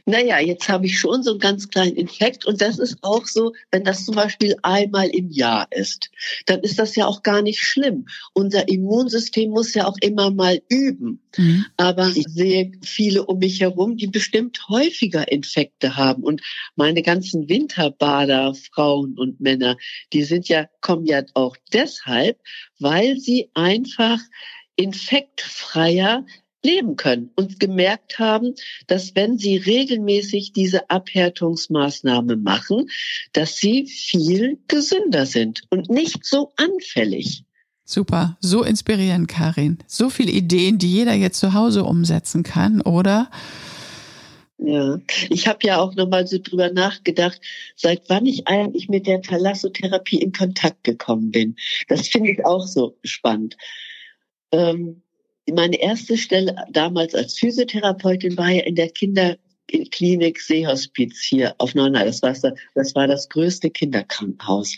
naja, 0.05 0.39
jetzt 0.39 0.69
habe 0.69 0.85
ich 0.85 0.99
schon 0.99 1.23
so 1.23 1.31
einen 1.31 1.39
ganz 1.39 1.69
kleinen 1.69 1.95
Infekt 1.95 2.45
und 2.45 2.61
das 2.61 2.79
ist 2.79 2.97
auch 3.01 3.25
so, 3.25 3.53
wenn 3.71 3.83
das 3.83 4.05
zum 4.05 4.15
Beispiel 4.15 4.55
einmal 4.63 5.07
im 5.07 5.29
Jahr 5.29 5.67
ist, 5.71 6.09
dann 6.45 6.61
ist 6.61 6.79
das 6.79 6.95
ja 6.95 7.05
auch 7.05 7.23
gar 7.23 7.41
nicht 7.41 7.59
schlimm. 7.59 8.07
Unser 8.33 8.67
Immunsystem 8.67 9.51
muss 9.51 9.73
ja 9.73 9.87
auch 9.87 9.97
immer 10.01 10.31
mal 10.31 10.61
üben. 10.69 11.21
Mhm. 11.37 11.65
Aber 11.77 12.07
ich 12.15 12.25
sehe 12.27 12.71
viele 12.83 13.25
um 13.25 13.39
mich 13.39 13.61
herum, 13.61 13.97
die 13.97 14.07
bestimmt 14.07 14.67
häufiger 14.69 15.31
Infekte 15.31 15.95
haben 15.95 16.23
und 16.23 16.41
meine 16.75 17.01
ganzen 17.01 17.49
Winterbader, 17.49 18.53
Frauen 18.73 19.17
und 19.17 19.41
Männer, 19.41 19.77
die 20.13 20.23
sind 20.23 20.47
ja, 20.47 20.67
kommen 20.81 21.05
ja 21.05 21.23
auch 21.33 21.57
deshalb, 21.73 22.39
weil 22.79 23.17
sie 23.17 23.49
einfach 23.53 24.19
infektfreier 24.75 26.25
leben 26.65 26.95
können 26.97 27.31
und 27.35 27.59
gemerkt 27.59 28.19
haben, 28.19 28.55
dass 28.87 29.15
wenn 29.15 29.37
sie 29.37 29.57
regelmäßig 29.57 30.51
diese 30.51 30.89
Abhärtungsmaßnahme 30.89 32.35
machen, 32.35 32.89
dass 33.31 33.57
sie 33.57 33.85
viel 33.85 34.57
gesünder 34.67 35.25
sind 35.25 35.61
und 35.69 35.89
nicht 35.89 36.25
so 36.25 36.51
anfällig. 36.57 37.45
Super, 37.85 38.35
so 38.41 38.63
inspirierend, 38.63 39.27
Karin. 39.27 39.77
So 39.85 40.09
viele 40.09 40.31
Ideen, 40.31 40.79
die 40.79 40.91
jeder 40.91 41.13
jetzt 41.13 41.39
zu 41.39 41.53
Hause 41.53 41.83
umsetzen 41.83 42.41
kann, 42.41 42.81
oder? 42.81 43.29
Ja, 44.57 44.99
ich 45.29 45.47
habe 45.47 45.59
ja 45.63 45.77
auch 45.77 45.93
nochmal 45.95 46.25
so 46.25 46.39
drüber 46.41 46.71
nachgedacht, 46.71 47.39
seit 47.75 48.09
wann 48.09 48.25
ich 48.25 48.47
eigentlich 48.47 48.89
mit 48.89 49.05
der 49.05 49.21
Thalassotherapie 49.21 50.19
in 50.19 50.31
Kontakt 50.31 50.83
gekommen 50.83 51.29
bin. 51.29 51.57
Das 51.87 52.07
finde 52.07 52.31
ich 52.31 52.45
auch 52.45 52.65
so 52.65 52.97
spannend. 53.03 53.57
Ähm, 54.51 55.03
meine 55.53 55.79
erste 55.79 56.17
Stelle 56.17 56.55
damals 56.71 57.13
als 57.13 57.37
Physiotherapeutin 57.37 58.37
war 58.37 58.49
ja 58.49 58.63
in 58.63 58.75
der 58.75 58.89
Kinderklinik 58.89 60.39
Seehospiz 60.41 61.21
hier 61.21 61.55
auf 61.57 61.75
Neunal. 61.75 62.05
Das 62.05 62.21
war, 62.21 62.33
das 62.73 62.95
war 62.95 63.07
das 63.07 63.29
größte 63.29 63.69
Kinderkrankenhaus. 63.69 64.75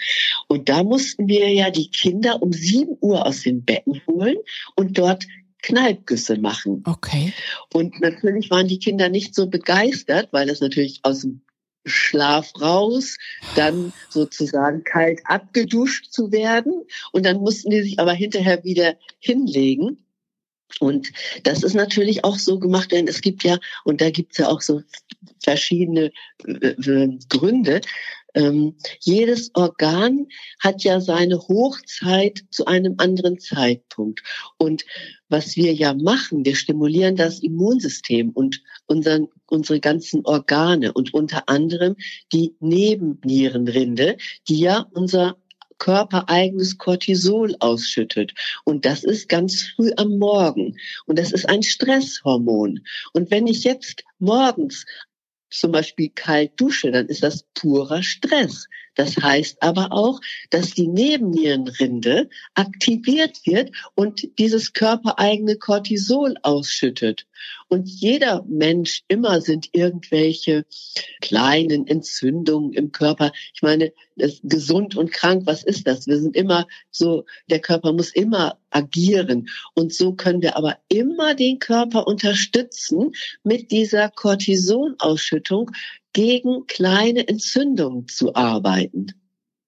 Und 0.48 0.70
da 0.70 0.84
mussten 0.84 1.28
wir 1.28 1.50
ja 1.50 1.70
die 1.70 1.90
Kinder 1.90 2.42
um 2.42 2.52
sieben 2.52 2.98
Uhr 3.00 3.26
aus 3.26 3.44
den 3.44 3.64
Betten 3.64 4.02
holen 4.08 4.38
und 4.76 4.98
dort 4.98 5.26
Kneippgüsse 5.64 6.38
machen. 6.38 6.84
Okay. 6.86 7.34
Und 7.74 8.00
natürlich 8.00 8.50
waren 8.50 8.68
die 8.68 8.80
Kinder 8.80 9.10
nicht 9.10 9.36
so 9.36 9.48
begeistert, 9.48 10.30
weil 10.32 10.48
das 10.48 10.62
natürlich 10.62 11.00
aus 11.04 11.22
dem 11.22 11.42
Schlaf 11.88 12.52
raus, 12.62 13.18
dann 13.56 13.94
sozusagen 14.10 14.84
kalt 14.84 15.22
abgeduscht 15.26 16.12
zu 16.12 16.32
werden 16.32 16.84
und 17.12 17.26
dann 17.26 17.38
mussten 17.38 17.70
die 17.70 17.82
sich 17.82 18.00
aber 18.00 18.14
hinterher 18.14 18.64
wieder 18.64 18.96
hinlegen. 19.20 20.04
Und 20.80 21.12
das 21.44 21.64
ist 21.64 21.74
natürlich 21.74 22.24
auch 22.24 22.38
so 22.38 22.60
gemacht, 22.60 22.92
denn 22.92 23.08
es 23.08 23.22
gibt 23.22 23.44
ja, 23.44 23.58
und 23.84 24.02
da 24.02 24.10
gibt 24.10 24.34
es 24.34 24.40
ja 24.40 24.48
auch 24.50 24.62
so 24.62 24.82
verschiedene 25.44 26.12
äh, 26.46 26.68
äh, 26.68 27.18
Gründe, 27.30 27.82
ähm, 28.38 28.76
jedes 29.00 29.50
Organ 29.56 30.28
hat 30.60 30.84
ja 30.84 31.02
seine 31.02 31.40
Hochzeit 31.40 32.44
zu 32.52 32.66
einem 32.66 32.96
anderen 32.98 33.40
Zeitpunkt. 33.40 34.22
Und 34.58 34.86
was 35.28 35.56
wir 35.56 35.74
ja 35.74 35.96
machen, 35.96 36.46
wir 36.46 36.56
stimulieren 36.56 37.16
das 37.16 37.40
Immunsystem 37.40 38.30
und 38.30 38.62
unseren, 38.86 39.28
unsere 39.48 39.80
ganzen 39.80 40.24
Organe 40.24 40.94
und 40.94 41.16
unter 41.16 41.50
anderem 41.50 41.96
die 42.32 42.56
Nebennierenrinde, 42.60 44.18
die 44.48 44.60
ja 44.60 44.86
unser 44.92 45.36
körpereigenes 45.80 46.78
Cortisol 46.78 47.56
ausschüttet. 47.60 48.34
Und 48.64 48.86
das 48.86 49.04
ist 49.04 49.30
ganz 49.30 49.62
früh 49.62 49.92
am 49.98 50.18
Morgen. 50.18 50.78
Und 51.06 51.20
das 51.20 51.32
ist 51.32 51.48
ein 51.50 51.64
Stresshormon. 51.64 52.82
Und 53.14 53.32
wenn 53.32 53.48
ich 53.48 53.64
jetzt 53.64 54.04
morgens 54.20 54.86
zum 55.50 55.72
Beispiel 55.72 56.10
kalt 56.14 56.60
dusche, 56.60 56.92
dann 56.92 57.08
ist 57.08 57.24
das 57.24 57.46
purer 57.54 58.04
Stress. 58.04 58.68
Das 58.98 59.16
heißt 59.16 59.62
aber 59.62 59.92
auch, 59.92 60.20
dass 60.50 60.74
die 60.74 60.88
Nebennierenrinde 60.88 62.30
aktiviert 62.56 63.46
wird 63.46 63.72
und 63.94 64.28
dieses 64.40 64.74
körpereigene 64.74 65.58
Cortisol 65.58 66.36
ausschüttet. 66.42 67.28
Und 67.70 67.88
jeder 67.88 68.44
Mensch, 68.48 69.04
immer 69.08 69.40
sind 69.42 69.70
irgendwelche 69.74 70.66
kleinen 71.22 71.86
Entzündungen 71.86 72.74
im 72.74 72.92
Körper. 72.92 73.32
Ich 73.54 73.62
meine, 73.62 73.94
gesund 74.42 74.96
und 74.96 75.12
krank, 75.12 75.44
was 75.46 75.64
ist 75.64 75.86
das? 75.86 76.08
Wir 76.08 76.18
sind 76.20 76.36
immer 76.36 76.68
so, 76.90 77.26
der 77.52 77.60
Körper 77.60 77.94
muss 77.94 78.10
immer 78.10 78.58
agieren. 78.72 79.48
Und 79.76 79.94
so 79.94 80.14
können 80.14 80.42
wir 80.42 80.58
aber 80.58 80.78
immer 80.90 81.36
den 81.36 81.60
Körper 81.60 82.08
unterstützen 82.08 83.12
mit 83.44 83.70
dieser 83.70 84.10
Cortisonausschüttung, 84.10 85.72
gegen 86.14 86.66
kleine 86.68 87.28
Entzündungen 87.28 88.08
zu 88.08 88.36
arbeiten. 88.36 89.14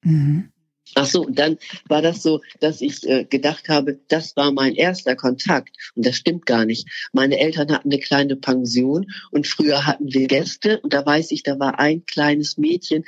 Mhm. 0.04 0.52
Ach 0.96 1.06
so, 1.06 1.26
und 1.26 1.38
dann 1.38 1.58
war 1.88 2.02
das 2.02 2.24
so, 2.24 2.42
dass 2.60 2.82
ich 2.82 3.08
äh, 3.08 3.26
gedacht 3.26 3.70
habe, 3.70 4.00
das 4.08 4.36
war 4.36 4.52
mein 4.52 4.74
erster 4.74 5.16
Kontakt. 5.16 5.76
Und 5.96 6.06
das 6.06 6.16
stimmt 6.16 6.46
gar 6.46 6.66
nicht. 6.66 6.88
Meine 7.14 7.40
Eltern 7.40 7.72
hatten 7.72 7.92
eine 7.92 8.00
kleine 8.00 8.36
Pension 8.36 9.06
und 9.32 9.48
früher 9.48 9.86
hatten 9.86 10.12
wir 10.12 10.28
Gäste 10.28 10.80
und 10.80 10.94
da 10.94 11.06
weiß 11.06 11.32
ich, 11.32 11.44
da 11.44 11.60
war 11.60 11.80
ein 11.80 12.06
kleines 12.06 12.58
Mädchen, 12.58 13.04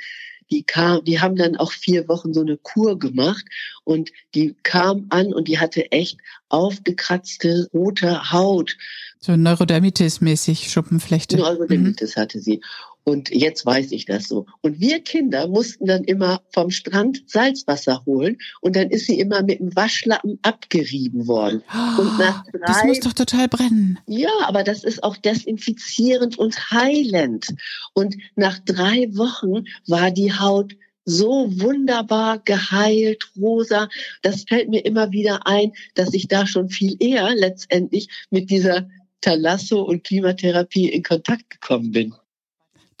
die 0.50 0.62
kam, 0.64 1.02
die 1.04 1.18
haben 1.18 1.36
dann 1.36 1.56
auch 1.56 1.72
vier 1.72 2.08
Wochen 2.08 2.34
so 2.34 2.42
eine 2.42 2.58
Kur 2.58 2.98
gemacht 2.98 3.44
und 3.84 4.10
die 4.34 4.54
kam 4.62 5.06
an 5.08 5.32
und 5.32 5.48
die 5.48 5.58
hatte 5.58 5.90
echt 5.90 6.20
aufgekratzte 6.50 7.70
rote 7.72 8.32
Haut. 8.32 8.76
So 9.18 9.32
Neurodermitis-mäßig 9.32 10.70
Schuppenflechte. 10.70 11.38
Neurodermitis 11.38 12.16
mhm. 12.16 12.20
hatte 12.20 12.40
sie. 12.40 12.60
Und 13.04 13.30
jetzt 13.30 13.66
weiß 13.66 13.92
ich 13.92 14.06
das 14.06 14.28
so. 14.28 14.46
Und 14.60 14.80
wir 14.80 15.00
Kinder 15.00 15.48
mussten 15.48 15.86
dann 15.86 16.04
immer 16.04 16.42
vom 16.50 16.70
Strand 16.70 17.22
Salzwasser 17.26 18.04
holen 18.06 18.38
und 18.60 18.76
dann 18.76 18.90
ist 18.90 19.06
sie 19.06 19.18
immer 19.18 19.42
mit 19.42 19.58
dem 19.58 19.74
Waschlappen 19.74 20.38
abgerieben 20.42 21.26
worden. 21.26 21.62
und 21.98 22.18
nach 22.18 22.44
drei, 22.52 22.60
das 22.66 22.84
muss 22.84 23.00
doch 23.00 23.12
total 23.12 23.48
brennen. 23.48 23.98
Ja, 24.06 24.30
aber 24.46 24.62
das 24.62 24.84
ist 24.84 25.02
auch 25.02 25.16
desinfizierend 25.16 26.38
und 26.38 26.70
heilend. 26.70 27.48
Und 27.92 28.16
nach 28.36 28.58
drei 28.60 29.08
Wochen 29.16 29.64
war 29.86 30.10
die 30.10 30.32
Haut 30.32 30.74
so 31.04 31.48
wunderbar 31.60 32.38
geheilt, 32.38 33.24
rosa. 33.36 33.88
Das 34.22 34.44
fällt 34.44 34.68
mir 34.68 34.84
immer 34.84 35.10
wieder 35.10 35.46
ein, 35.46 35.72
dass 35.94 36.14
ich 36.14 36.28
da 36.28 36.46
schon 36.46 36.68
viel 36.68 36.96
eher 37.00 37.34
letztendlich 37.34 38.08
mit 38.30 38.50
dieser 38.50 38.88
Thalasso 39.20 39.82
und 39.82 40.04
Klimatherapie 40.04 40.88
in 40.88 41.02
Kontakt 41.02 41.50
gekommen 41.50 41.92
bin. 41.92 42.14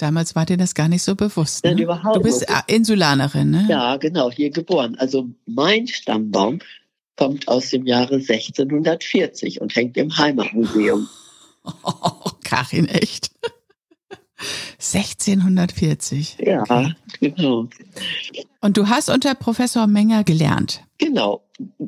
Damals 0.02 0.34
war 0.34 0.44
dir 0.44 0.56
das 0.56 0.74
gar 0.74 0.88
nicht 0.88 1.04
so 1.04 1.14
bewusst. 1.14 1.62
Ne? 1.62 1.70
Nein, 1.70 1.84
überhaupt 1.84 2.16
Du 2.16 2.22
bist 2.22 2.40
nicht. 2.40 2.64
Insulanerin, 2.66 3.50
ne? 3.50 3.66
Ja, 3.68 3.98
genau, 3.98 4.32
hier 4.32 4.50
geboren. 4.50 4.96
Also 4.98 5.28
mein 5.46 5.86
Stammbaum 5.86 6.58
kommt 7.16 7.46
aus 7.46 7.70
dem 7.70 7.86
Jahre 7.86 8.16
1640 8.16 9.60
und 9.60 9.76
hängt 9.76 9.96
im 9.96 10.18
Heimatmuseum. 10.18 11.08
Oh, 11.84 12.30
Karin, 12.42 12.88
echt? 12.88 13.30
1640. 14.80 16.38
Ja, 16.40 16.62
okay. 16.62 16.94
genau. 17.20 17.68
Und 18.60 18.76
du 18.76 18.88
hast 18.88 19.08
unter 19.08 19.36
Professor 19.36 19.86
Menger 19.86 20.24
gelernt. 20.24 20.82
Genau. 20.98 21.44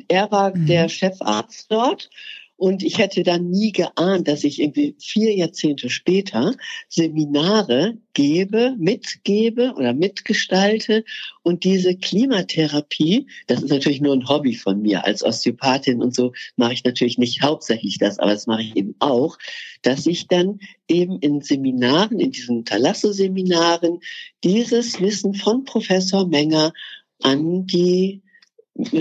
Er 0.06 0.30
war 0.30 0.54
mhm. 0.54 0.66
der 0.66 0.88
Chefarzt 0.88 1.72
dort 1.72 2.08
und 2.56 2.84
ich 2.84 2.98
hätte 2.98 3.24
dann 3.24 3.50
nie 3.50 3.72
geahnt, 3.72 4.28
dass 4.28 4.44
ich 4.44 4.60
irgendwie 4.60 4.94
vier 5.00 5.34
Jahrzehnte 5.34 5.90
später 5.90 6.54
Seminare 6.88 7.98
gebe, 8.12 8.76
mitgebe 8.78 9.74
oder 9.76 9.92
mitgestalte. 9.92 11.04
Und 11.42 11.64
diese 11.64 11.96
Klimatherapie, 11.96 13.26
das 13.48 13.62
ist 13.62 13.70
natürlich 13.70 14.00
nur 14.00 14.14
ein 14.14 14.28
Hobby 14.28 14.54
von 14.54 14.80
mir. 14.80 15.04
Als 15.04 15.24
Osteopathin 15.24 16.00
und 16.00 16.14
so 16.14 16.32
mache 16.56 16.74
ich 16.74 16.84
natürlich 16.84 17.18
nicht 17.18 17.42
hauptsächlich 17.42 17.98
das, 17.98 18.20
aber 18.20 18.32
das 18.32 18.46
mache 18.46 18.62
ich 18.62 18.76
eben 18.76 18.94
auch, 19.00 19.36
dass 19.82 20.06
ich 20.06 20.28
dann 20.28 20.60
eben 20.86 21.18
in 21.18 21.40
Seminaren, 21.40 22.20
in 22.20 22.30
diesen 22.30 22.64
Talasso-Seminaren, 22.64 23.98
dieses 24.44 25.00
Wissen 25.00 25.34
von 25.34 25.64
Professor 25.64 26.28
Menger 26.28 26.72
an 27.20 27.66
die 27.66 28.23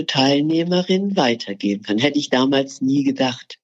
Teilnehmerin 0.06 1.16
weitergeben 1.16 1.82
kann. 1.82 1.98
Hätte 1.98 2.18
ich 2.18 2.30
damals 2.30 2.80
nie 2.80 3.02
gedacht. 3.02 3.58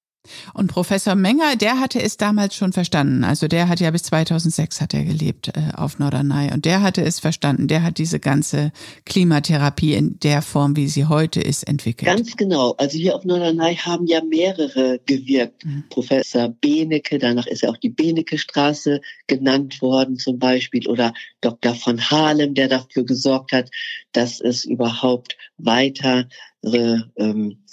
Und 0.54 0.68
Professor 0.68 1.14
Menger, 1.14 1.56
der 1.56 1.80
hatte 1.80 2.00
es 2.00 2.16
damals 2.16 2.54
schon 2.54 2.72
verstanden. 2.72 3.24
Also 3.24 3.48
der 3.48 3.68
hat 3.68 3.80
ja 3.80 3.90
bis 3.90 4.04
2006 4.04 4.80
hat 4.80 4.94
er 4.94 5.04
gelebt 5.04 5.48
äh, 5.48 5.72
auf 5.74 5.98
Norderney 5.98 6.52
und 6.52 6.64
der 6.64 6.82
hatte 6.82 7.02
es 7.02 7.20
verstanden. 7.20 7.68
Der 7.68 7.82
hat 7.82 7.98
diese 7.98 8.20
ganze 8.20 8.72
Klimatherapie 9.06 9.94
in 9.94 10.18
der 10.20 10.42
Form, 10.42 10.76
wie 10.76 10.88
sie 10.88 11.06
heute 11.06 11.40
ist, 11.40 11.66
entwickelt. 11.66 12.06
Ganz 12.06 12.36
genau. 12.36 12.74
Also 12.78 12.98
hier 12.98 13.14
auf 13.14 13.24
Norderney 13.24 13.76
haben 13.76 14.06
ja 14.06 14.22
mehrere 14.22 15.00
gewirkt. 15.06 15.64
Mhm. 15.64 15.84
Professor 15.90 16.48
Benecke, 16.48 17.18
danach 17.18 17.46
ist 17.46 17.62
ja 17.62 17.70
auch 17.70 17.76
die 17.76 17.90
Benecke 17.90 18.38
Straße 18.38 19.00
genannt 19.26 19.80
worden 19.82 20.18
zum 20.18 20.38
Beispiel 20.38 20.88
oder 20.88 21.12
Dr. 21.40 21.74
von 21.74 22.10
Halem, 22.10 22.54
der 22.54 22.68
dafür 22.68 23.04
gesorgt 23.04 23.52
hat, 23.52 23.70
dass 24.12 24.40
es 24.40 24.64
überhaupt 24.64 25.36
weitere 25.58 26.24
ähm, 26.62 27.64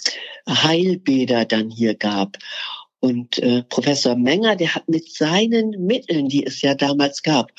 Heilbäder 0.48 1.44
dann 1.44 1.70
hier 1.70 1.94
gab. 1.94 2.38
Und 3.00 3.38
äh, 3.38 3.62
Professor 3.62 4.16
Menger, 4.16 4.56
der 4.56 4.74
hat 4.74 4.88
mit 4.88 5.12
seinen 5.12 5.70
Mitteln, 5.86 6.28
die 6.28 6.44
es 6.44 6.62
ja 6.62 6.74
damals 6.74 7.22
gab, 7.22 7.52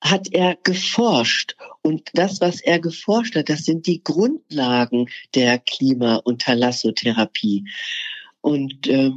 hat 0.00 0.28
er 0.32 0.56
geforscht. 0.62 1.56
Und 1.82 2.10
das, 2.14 2.40
was 2.40 2.60
er 2.60 2.78
geforscht 2.78 3.34
hat, 3.34 3.48
das 3.48 3.64
sind 3.64 3.86
die 3.86 4.02
Grundlagen 4.04 5.08
der 5.34 5.58
Klima- 5.58 6.16
und 6.16 6.42
Thalassotherapie. 6.42 7.64
Und 8.40 8.86
äh, 8.86 9.10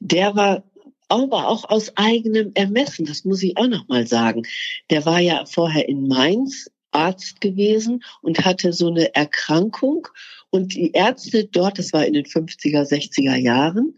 der 0.00 0.34
war 0.34 0.64
aber 1.08 1.48
auch 1.48 1.68
aus 1.68 1.96
eigenem 1.96 2.52
Ermessen, 2.54 3.04
das 3.04 3.24
muss 3.24 3.42
ich 3.42 3.56
auch 3.58 3.66
noch 3.66 3.86
mal 3.88 4.06
sagen. 4.06 4.42
Der 4.88 5.04
war 5.04 5.20
ja 5.20 5.44
vorher 5.44 5.88
in 5.88 6.08
Mainz 6.08 6.70
Arzt 6.90 7.40
gewesen 7.40 8.04
und 8.20 8.44
hatte 8.44 8.72
so 8.72 8.88
eine 8.88 9.14
Erkrankung 9.14 10.08
und 10.52 10.74
die 10.74 10.92
Ärzte 10.92 11.44
dort, 11.46 11.78
das 11.78 11.92
war 11.92 12.04
in 12.04 12.12
den 12.12 12.26
50er, 12.26 12.82
60er 12.82 13.36
Jahren, 13.36 13.94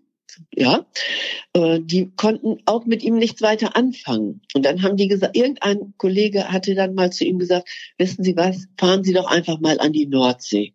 ja, 0.54 0.86
äh, 1.52 1.80
die 1.80 2.12
konnten 2.16 2.58
auch 2.64 2.86
mit 2.86 3.02
ihm 3.02 3.16
nichts 3.16 3.42
weiter 3.42 3.76
anfangen. 3.76 4.40
Und 4.54 4.64
dann 4.64 4.82
haben 4.82 4.96
die 4.96 5.08
gesagt, 5.08 5.36
irgendein 5.36 5.94
Kollege 5.98 6.50
hatte 6.50 6.74
dann 6.74 6.94
mal 6.94 7.12
zu 7.12 7.24
ihm 7.24 7.38
gesagt, 7.38 7.68
wissen 7.98 8.24
Sie 8.24 8.36
was, 8.36 8.66
fahren 8.78 9.04
Sie 9.04 9.12
doch 9.12 9.26
einfach 9.26 9.60
mal 9.60 9.80
an 9.80 9.92
die 9.92 10.06
Nordsee. 10.06 10.74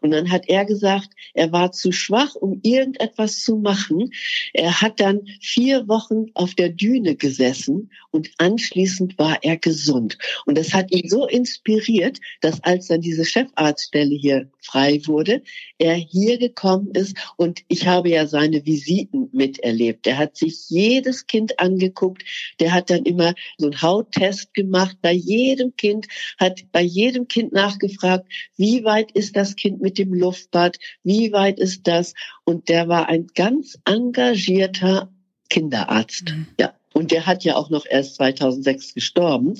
Und 0.00 0.10
dann 0.10 0.30
hat 0.30 0.48
er 0.48 0.64
gesagt, 0.64 1.10
er 1.34 1.52
war 1.52 1.72
zu 1.72 1.92
schwach, 1.92 2.34
um 2.34 2.60
irgendetwas 2.62 3.40
zu 3.40 3.56
machen. 3.56 4.12
Er 4.52 4.80
hat 4.80 5.00
dann 5.00 5.26
vier 5.40 5.88
Wochen 5.88 6.26
auf 6.34 6.54
der 6.54 6.70
Düne 6.70 7.16
gesessen 7.16 7.90
und 8.10 8.30
anschließend 8.38 9.18
war 9.18 9.38
er 9.42 9.56
gesund. 9.56 10.18
Und 10.46 10.56
das 10.58 10.72
hat 10.72 10.92
ihn 10.92 11.08
so 11.08 11.26
inspiriert, 11.26 12.18
dass 12.40 12.62
als 12.62 12.88
dann 12.88 13.00
diese 13.00 13.24
Chefarztstelle 13.24 14.14
hier 14.14 14.50
frei 14.60 15.00
wurde, 15.06 15.42
er 15.78 15.94
hier 15.94 16.38
gekommen 16.38 16.90
ist 16.92 17.16
und 17.36 17.62
ich 17.68 17.86
habe 17.86 18.10
ja 18.10 18.26
seine 18.26 18.64
Visiten 18.64 19.28
miterlebt. 19.32 20.06
Er 20.06 20.18
hat 20.18 20.36
sich 20.36 20.68
jedes 20.68 21.26
Kind 21.26 21.58
angeguckt. 21.58 22.24
Der 22.60 22.72
hat 22.72 22.90
dann 22.90 23.04
immer 23.04 23.34
so 23.58 23.66
einen 23.66 23.82
Hauttest 23.82 24.54
gemacht 24.54 24.96
bei 25.02 25.12
jedem 25.12 25.76
Kind, 25.76 26.06
hat 26.38 26.64
bei 26.72 26.82
jedem 26.82 27.28
Kind 27.28 27.52
nachgefragt, 27.52 28.26
wie 28.56 28.84
weit 28.84 29.12
ist 29.12 29.36
das 29.36 29.55
Kind 29.56 29.80
mit 29.80 29.98
dem 29.98 30.14
Luftbad, 30.14 30.78
wie 31.02 31.32
weit 31.32 31.58
ist 31.58 31.86
das? 31.86 32.14
Und 32.44 32.68
der 32.68 32.88
war 32.88 33.08
ein 33.08 33.28
ganz 33.34 33.78
engagierter 33.84 35.10
Kinderarzt. 35.48 36.30
Mhm. 36.30 36.46
Ja. 36.60 36.74
Und 36.92 37.10
der 37.10 37.26
hat 37.26 37.44
ja 37.44 37.56
auch 37.56 37.68
noch 37.68 37.84
erst 37.84 38.14
2006 38.14 38.94
gestorben. 38.94 39.54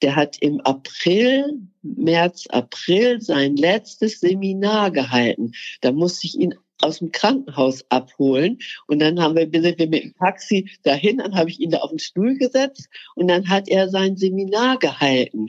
Der 0.00 0.16
hat 0.16 0.38
im 0.40 0.62
April, 0.62 1.58
März, 1.82 2.46
April 2.48 3.20
sein 3.20 3.56
letztes 3.56 4.20
Seminar 4.20 4.90
gehalten. 4.90 5.52
Da 5.82 5.92
musste 5.92 6.26
ich 6.26 6.38
ihn 6.38 6.54
aus 6.80 6.98
dem 6.98 7.12
Krankenhaus 7.12 7.84
abholen. 7.90 8.58
Und 8.86 9.00
dann 9.00 9.20
haben 9.20 9.36
wir, 9.36 9.48
sind 9.60 9.78
wir 9.78 9.88
mit 9.88 10.04
dem 10.04 10.14
Taxi 10.14 10.70
dahin, 10.82 11.18
dann 11.18 11.34
habe 11.34 11.50
ich 11.50 11.60
ihn 11.60 11.70
da 11.70 11.78
auf 11.78 11.90
den 11.90 11.98
Stuhl 11.98 12.36
gesetzt 12.36 12.88
und 13.14 13.28
dann 13.28 13.48
hat 13.48 13.68
er 13.68 13.88
sein 13.88 14.16
Seminar 14.16 14.78
gehalten. 14.78 15.48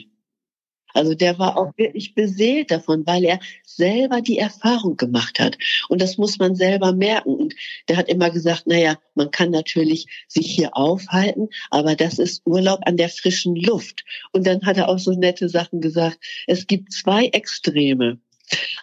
Also 0.94 1.14
der 1.14 1.40
war 1.40 1.58
auch 1.58 1.72
wirklich 1.78 2.14
beseelt 2.16 2.72
davon, 2.72 3.06
weil 3.06 3.24
er 3.24 3.40
selber 3.66 4.22
die 4.22 4.38
Erfahrung 4.38 4.98
gemacht 4.98 5.40
hat. 5.40 5.58
Und 5.90 6.02
das 6.02 6.18
muss 6.18 6.40
man 6.40 6.56
selber 6.56 6.94
merken. 6.94 7.36
Und 7.36 7.56
der 7.88 7.98
hat 7.98 8.10
immer 8.10 8.30
gesagt, 8.30 8.68
naja, 8.68 8.98
man 9.16 9.32
kann 9.32 9.52
natürlich 9.52 10.08
sich 10.28 10.48
hier 10.48 10.76
aufhalten, 10.76 11.50
aber 11.70 11.96
das 11.96 12.20
ist 12.20 12.42
Urlaub 12.46 12.80
an 12.86 12.98
der 12.98 13.10
frischen 13.10 13.56
Luft. 13.56 14.04
Und 14.32 14.46
dann 14.48 14.66
hat 14.66 14.78
er 14.78 14.90
auch 14.90 15.00
so 15.00 15.12
nette 15.12 15.50
Sachen 15.50 15.82
gesagt. 15.82 16.20
Es 16.48 16.68
gibt 16.68 16.92
zwei 16.92 17.28
Extreme. 17.28 18.20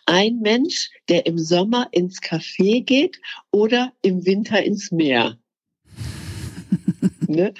Ein 0.06 0.40
Mensch, 0.40 0.90
der 1.08 1.26
im 1.26 1.38
Sommer 1.38 1.88
ins 1.90 2.20
Café 2.22 2.82
geht 2.82 3.20
oder 3.50 3.92
im 4.02 4.24
Winter 4.24 4.62
ins 4.62 4.90
Meer. 4.90 5.38
ne? 7.26 7.52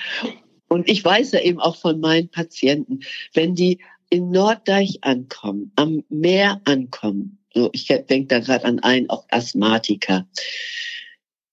Und 0.68 0.88
ich 0.88 1.04
weiß 1.04 1.32
ja 1.32 1.40
eben 1.40 1.60
auch 1.60 1.76
von 1.76 2.00
meinen 2.00 2.28
Patienten, 2.28 3.00
wenn 3.32 3.54
die 3.54 3.80
in 4.10 4.30
Norddeich 4.30 4.98
ankommen, 5.02 5.72
am 5.76 6.04
Meer 6.08 6.60
ankommen. 6.64 7.38
So, 7.54 7.70
ich 7.72 7.86
denke 7.86 8.26
da 8.26 8.38
gerade 8.40 8.64
an 8.64 8.78
einen, 8.80 9.10
auch 9.10 9.26
Asthmatiker. 9.30 10.28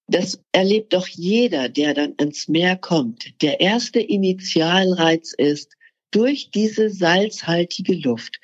Das 0.08 0.40
erlebt 0.52 0.94
doch 0.94 1.08
jeder, 1.08 1.70
der 1.70 1.94
dann 1.94 2.14
ans 2.18 2.48
Meer 2.48 2.76
kommt. 2.76 3.42
Der 3.42 3.60
erste 3.60 4.00
Initialreiz 4.00 5.34
ist, 5.34 5.74
durch 6.12 6.50
diese 6.52 6.90
salzhaltige 6.90 7.96
Luft 7.96 8.40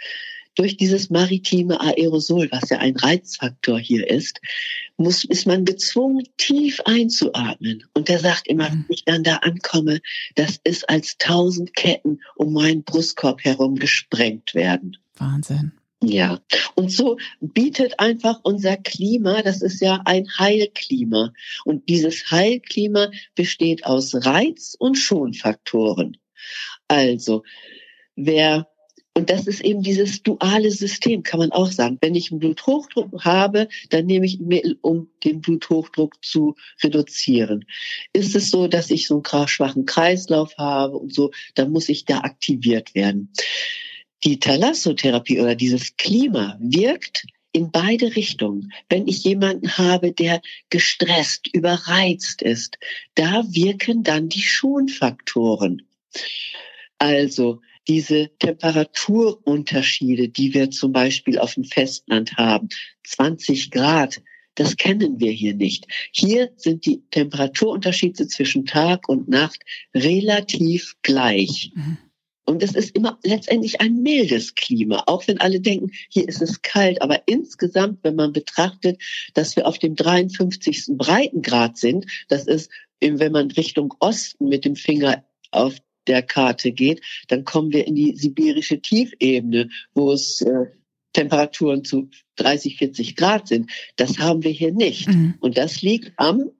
durch 0.56 0.78
dieses 0.78 1.10
maritime 1.10 1.80
Aerosol, 1.80 2.50
was 2.52 2.69
ja 2.69 2.78
ein 2.80 2.95
Reizfaktor 2.95 3.80
hier 3.80 4.10
ist, 4.10 4.41
muss, 5.02 5.24
ist 5.24 5.46
man 5.48 5.66
gezwungen, 5.66 6.28
tief 6.38 6.82
einzuatmen. 6.86 7.84
Und 7.94 8.10
er 8.10 8.20
sagt 8.20 8.48
immer, 8.48 8.72
wenn 8.72 8.86
ich 8.90 9.06
dann 9.06 9.24
da 9.24 9.38
ankomme, 9.38 10.00
das 10.36 10.60
ist 10.64 10.90
als 10.90 11.18
tausend 11.18 11.74
Ketten 11.74 12.22
um 12.36 12.54
meinen 12.54 12.84
Brustkorb 12.84 13.44
herum 13.44 13.76
gesprengt 13.76 14.54
werden. 14.54 14.98
Wahnsinn. 15.18 15.74
Ja, 16.04 16.40
und 16.74 16.92
so 16.92 17.18
bietet 17.42 18.00
einfach 18.00 18.40
unser 18.42 18.76
Klima, 18.76 19.44
das 19.44 19.62
ist 19.62 19.82
ja 19.82 20.02
ein 20.06 20.28
Heilklima. 20.40 21.32
Und 21.64 21.90
dieses 21.90 22.32
Heilklima 22.32 23.12
besteht 23.36 23.86
aus 23.86 24.16
Reiz- 24.16 24.76
und 24.80 24.96
Schonfaktoren. 24.96 26.18
Also, 26.88 27.44
wer 28.16 28.71
Und 29.13 29.30
das 29.30 29.45
ist 29.45 29.62
eben 29.62 29.84
dieses 29.84 30.24
duale 30.24 30.71
System, 30.71 31.24
kann 31.24 31.39
man 31.39 31.52
auch 31.52 31.71
sagen. 31.71 31.97
Wenn 32.00 32.15
ich 32.15 32.32
einen 32.32 32.39
Bluthochdruck 32.39 33.26
habe, 33.26 33.67
dann 33.89 34.06
nehme 34.06 34.26
ich 34.26 34.39
Mittel, 34.39 34.78
um 34.82 35.10
den 35.26 35.41
Bluthochdruck 35.41 36.24
zu 36.24 36.56
reduzieren. 36.82 37.65
Ist 38.13 38.36
es 38.36 38.52
so, 38.52 38.67
dass 38.67 38.89
ich 38.89 39.08
so 39.08 39.21
einen 39.21 39.47
schwachen 39.47 39.86
Kreislauf 39.86 40.58
habe 40.58 40.97
und 40.97 41.13
so, 41.13 41.32
dann 41.56 41.71
muss 41.71 41.89
ich 41.89 42.06
da 42.06 42.19
aktiviert 42.19 42.95
werden. 42.95 43.34
Die 44.24 44.39
Thalassotherapie 44.39 45.41
oder 45.41 45.56
dieses 45.56 45.97
Klima 45.97 46.58
wirkt 46.62 47.26
in 47.52 47.71
beide 47.71 48.15
Richtungen. 48.15 48.71
Wenn 48.88 49.08
ich 49.08 49.24
jemanden 49.26 49.78
habe, 49.78 50.13
der 50.13 50.41
gestresst, 50.69 51.47
überreizt 51.54 52.41
ist, 52.41 52.78
da 53.15 53.43
wirken 53.50 54.04
dann 54.04 54.30
die 54.30 54.41
Schonfaktoren. 54.41 55.82
Also 57.02 57.62
diese 57.88 58.30
Temperaturunterschiede, 58.38 60.30
die 60.30 60.54
wir 60.54 60.70
zum 60.70 60.92
Beispiel 60.92 61.40
auf 61.40 61.56
dem 61.56 61.64
Festland 61.64 62.38
haben, 62.38 62.70
20 63.08 63.72
Grad, 63.72 64.22
das 64.54 64.78
kennen 64.78 65.20
wir 65.20 65.32
hier 65.32 65.56
nicht. 65.56 65.88
Hier 66.12 66.52
sind 66.58 66.86
die 66.86 67.02
Temperaturunterschiede 67.10 68.28
zwischen 68.28 68.68
Tag 68.68 69.10
und 69.10 69.28
Nacht 69.28 69.64
relativ 69.96 70.96
gleich. 71.02 71.72
Mhm. 71.74 71.98
Und 72.46 72.62
es 72.62 72.76
ist 72.76 72.96
immer 72.96 73.18
letztendlich 73.24 73.82
ein 73.82 74.04
mildes 74.04 74.54
Klima, 74.54 75.02
auch 75.08 75.28
wenn 75.28 75.40
alle 75.40 75.60
denken, 75.60 75.90
hier 76.08 76.30
ist 76.30 76.44
es 76.44 76.62
kalt. 76.62 77.02
Aber 77.02 77.24
insgesamt, 77.26 78.04
wenn 78.04 78.16
man 78.16 78.32
betrachtet, 78.32 79.02
dass 79.34 79.56
wir 79.56 79.68
auf 79.68 79.80
dem 79.80 79.96
53. 79.96 80.98
Breitengrad 80.98 81.80
sind, 81.80 82.06
das 82.28 82.46
ist, 82.46 82.70
wenn 83.00 83.32
man 83.32 83.50
Richtung 83.50 83.92
Osten 84.00 84.50
mit 84.50 84.66
dem 84.66 84.76
Finger 84.76 85.26
auf 85.50 85.82
der 86.08 86.22
Karte 86.22 86.72
geht, 86.72 87.02
dann 87.28 87.44
kommen 87.44 87.72
wir 87.72 87.88
in 87.88 87.96
die 87.96 88.16
sibirische 88.16 88.82
Tiefebene, 88.82 89.70
wo 89.94 90.12
es 90.12 90.42
äh, 90.42 90.66
Temperaturen 91.14 91.84
zu 91.84 92.10
30, 92.38 92.78
40 92.78 93.16
Grad 93.16 93.48
sind. 93.48 93.72
Das 93.98 94.18
haben 94.20 94.44
wir 94.44 94.52
hier 94.52 94.74
nicht. 94.74 95.08
Mhm. 95.08 95.36
Und 95.40 95.58
das 95.58 95.82
liegt 95.82 96.14
am 96.18 96.52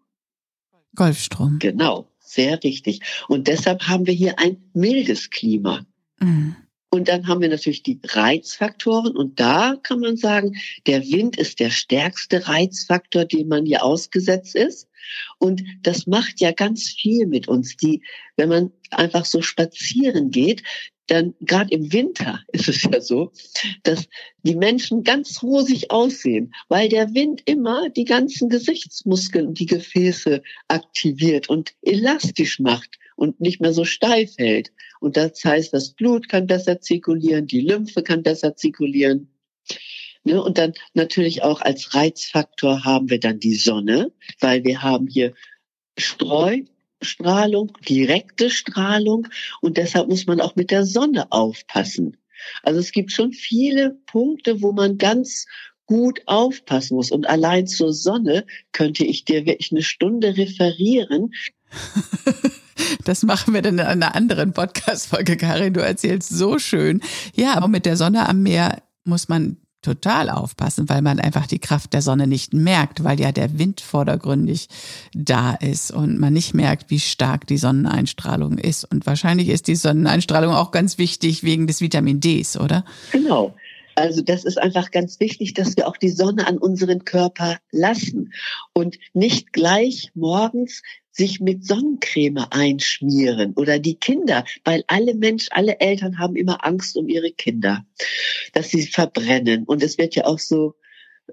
Golfstrom. 0.96 1.60
Genau, 1.60 2.12
sehr 2.20 2.62
richtig. 2.64 3.00
Und 3.28 3.48
deshalb 3.48 3.84
haben 3.88 4.08
wir 4.08 4.14
hier 4.14 4.40
ein 4.40 4.58
mildes 4.74 5.30
Klima. 5.30 5.86
Mhm. 6.20 6.56
Und 6.94 7.08
dann 7.08 7.28
haben 7.28 7.42
wir 7.42 7.48
natürlich 7.48 7.84
die 7.84 8.00
Reizfaktoren 8.06 9.16
und 9.16 9.40
da 9.40 9.78
kann 9.82 10.02
man 10.02 10.18
sagen, 10.18 10.58
der 10.88 11.02
Wind 11.04 11.38
ist 11.38 11.62
der 11.62 11.70
stärkste 11.70 12.50
Reizfaktor, 12.50 13.24
dem 13.24 13.48
man 13.48 13.66
hier 13.66 13.84
ausgesetzt 13.84 14.56
ist. 14.56 14.90
Und 15.40 15.64
das 15.84 16.06
macht 16.06 16.42
ja 16.42 16.52
ganz 16.52 16.90
viel 16.90 17.28
mit 17.28 17.48
uns. 17.48 17.78
Die, 17.78 18.04
wenn 18.36 18.50
man 18.50 18.72
einfach 18.90 19.24
so 19.24 19.42
spazieren 19.42 20.32
geht, 20.32 20.64
dann 21.08 21.34
gerade 21.40 21.72
im 21.72 21.94
Winter 21.94 22.42
ist 22.52 22.68
es 22.68 22.84
ja 22.84 23.00
so, 23.00 23.32
dass 23.84 24.10
die 24.44 24.56
Menschen 24.56 25.04
ganz 25.04 25.42
rosig 25.42 25.92
aussehen, 25.92 26.54
weil 26.68 26.90
der 26.90 27.14
Wind 27.14 27.42
immer 27.46 27.90
die 27.90 28.06
ganzen 28.06 28.50
Gesichtsmuskeln 28.50 29.48
und 29.48 29.60
die 29.60 29.66
Gefäße 29.66 30.44
aktiviert 30.68 31.48
und 31.48 31.74
elastisch 31.82 32.60
macht 32.60 33.00
und 33.22 33.40
nicht 33.40 33.62
mehr 33.62 33.72
so 33.72 33.86
steif 33.86 34.32
hält. 34.40 34.72
Und 35.00 35.16
das 35.16 35.46
heißt, 35.46 35.72
das 35.72 35.94
Blut 35.94 36.28
kann 36.28 36.48
besser 36.48 36.82
zirkulieren, 36.82 37.46
die 37.46 37.62
Lymphe 37.62 38.02
kann 38.02 38.24
besser 38.24 38.56
zirkulieren. 38.56 39.32
Ne? 40.24 40.42
Und 40.42 40.58
dann 40.58 40.74
natürlich 40.96 41.44
auch 41.44 41.62
als 41.62 41.94
Reizfaktor 41.94 42.84
haben 42.84 43.12
wir 43.12 43.20
dann 43.20 43.40
die 43.40 43.54
Sonne, 43.54 44.12
weil 44.40 44.64
wir 44.64 44.82
haben 44.82 45.06
hier 45.06 45.36
Streustrahlung, 46.00 47.78
direkte 47.88 48.50
Strahlung 48.50 49.28
und 49.62 49.78
deshalb 49.78 50.10
muss 50.10 50.26
man 50.26 50.42
auch 50.42 50.56
mit 50.56 50.72
der 50.72 50.84
Sonne 50.84 51.32
aufpassen. 51.32 52.18
Also 52.64 52.80
es 52.80 52.92
gibt 52.92 53.12
schon 53.12 53.34
viele 53.34 54.00
Punkte, 54.08 54.64
wo 54.64 54.72
man 54.72 54.98
ganz 54.98 55.46
gut 55.86 56.22
aufpassen 56.26 56.96
muss. 56.96 57.12
Und 57.12 57.30
allein 57.30 57.68
zur 57.68 57.94
Sonne 57.94 58.48
könnte 58.72 59.06
ich 59.06 59.26
dir 59.26 59.46
wirklich 59.46 59.72
eine 59.72 59.84
Stunde 59.84 60.38
referieren. 60.38 61.36
Das 63.06 63.24
machen 63.24 63.54
wir 63.54 63.62
dann 63.62 63.80
in 63.80 63.86
einer 63.86 64.16
anderen 64.16 64.54
Podcast-Folge, 64.54 65.38
Karin. 65.38 65.74
Du 65.74 65.82
erzählst 65.82 66.30
so 66.30 66.60
schön. 66.60 67.02
Ja, 67.36 67.56
aber 67.56 67.68
mit 67.68 67.86
der 67.86 67.98
Sonne 67.98 68.28
am 68.28 68.44
Meer 68.44 68.82
muss 69.04 69.30
man 69.30 69.58
total 69.82 70.30
aufpassen, 70.30 70.90
weil 70.90 71.02
man 71.02 71.20
einfach 71.20 71.48
die 71.48 71.60
Kraft 71.60 71.94
der 71.94 72.02
Sonne 72.02 72.28
nicht 72.28 72.54
merkt, 72.54 73.04
weil 73.04 73.20
ja 73.20 73.32
der 73.32 73.58
Wind 73.58 73.82
vordergründig 73.82 74.68
da 75.14 75.54
ist 75.56 75.92
und 75.92 76.20
man 76.20 76.34
nicht 76.34 76.54
merkt, 76.54 76.90
wie 76.90 77.00
stark 77.00 77.48
die 77.48 77.58
Sonneneinstrahlung 77.58 78.58
ist. 78.58 78.84
Und 78.86 79.06
wahrscheinlich 79.06 79.50
ist 79.50 79.68
die 79.68 79.76
Sonneneinstrahlung 79.76 80.54
auch 80.54 80.72
ganz 80.72 80.98
wichtig 80.98 81.44
wegen 81.44 81.68
des 81.68 81.82
Vitamin 81.82 82.20
Ds, 82.20 82.58
oder? 82.58 82.86
Genau. 83.12 83.56
Also 83.96 84.22
das 84.22 84.46
ist 84.46 84.58
einfach 84.58 84.92
ganz 84.92 85.20
wichtig, 85.20 85.54
dass 85.54 85.76
wir 85.76 85.88
auch 85.88 85.98
die 85.98 86.10
Sonne 86.10 86.48
an 86.48 86.58
unseren 86.58 87.04
Körper 87.04 87.58
lassen 87.72 88.34
und 88.74 88.98
nicht 89.14 89.52
gleich 89.52 90.12
morgens 90.14 90.82
sich 91.12 91.40
mit 91.40 91.66
Sonnencreme 91.66 92.46
einschmieren 92.50 93.54
oder 93.56 93.80
die 93.80 93.96
Kinder, 93.96 94.46
weil 94.64 94.84
alle 94.88 95.14
Menschen, 95.16 95.50
alle 95.52 95.80
Eltern 95.80 96.20
haben 96.20 96.36
immer 96.36 96.66
Angst 96.66 96.96
um 96.96 97.10
ihre 97.10 97.32
Kinder, 97.32 97.86
dass 98.54 98.70
sie 98.70 98.84
verbrennen. 98.84 99.66
Und 99.66 99.84
es 99.84 99.98
wird 99.98 100.16
ja 100.16 100.26
auch 100.26 100.40
so, 100.40 100.76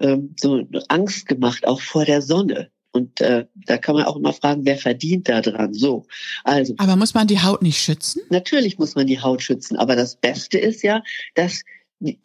ähm, 0.00 0.34
so 0.38 0.64
Angst 0.88 1.26
gemacht, 1.26 1.66
auch 1.66 1.80
vor 1.80 2.04
der 2.04 2.22
Sonne. 2.22 2.70
Und 2.90 3.20
äh, 3.20 3.46
da 3.54 3.78
kann 3.78 3.94
man 3.94 4.06
auch 4.06 4.16
immer 4.16 4.32
fragen, 4.32 4.64
wer 4.64 4.76
verdient 4.76 5.28
da 5.28 5.40
dran? 5.40 5.74
So, 5.74 6.06
also. 6.42 6.74
Aber 6.78 6.96
muss 6.96 7.14
man 7.14 7.26
die 7.26 7.40
Haut 7.40 7.62
nicht 7.62 7.80
schützen? 7.80 8.22
Natürlich 8.30 8.78
muss 8.78 8.94
man 8.94 9.06
die 9.06 9.20
Haut 9.20 9.42
schützen. 9.42 9.76
Aber 9.76 9.94
das 9.94 10.16
Beste 10.16 10.58
ist 10.58 10.82
ja, 10.82 11.02
dass 11.34 11.62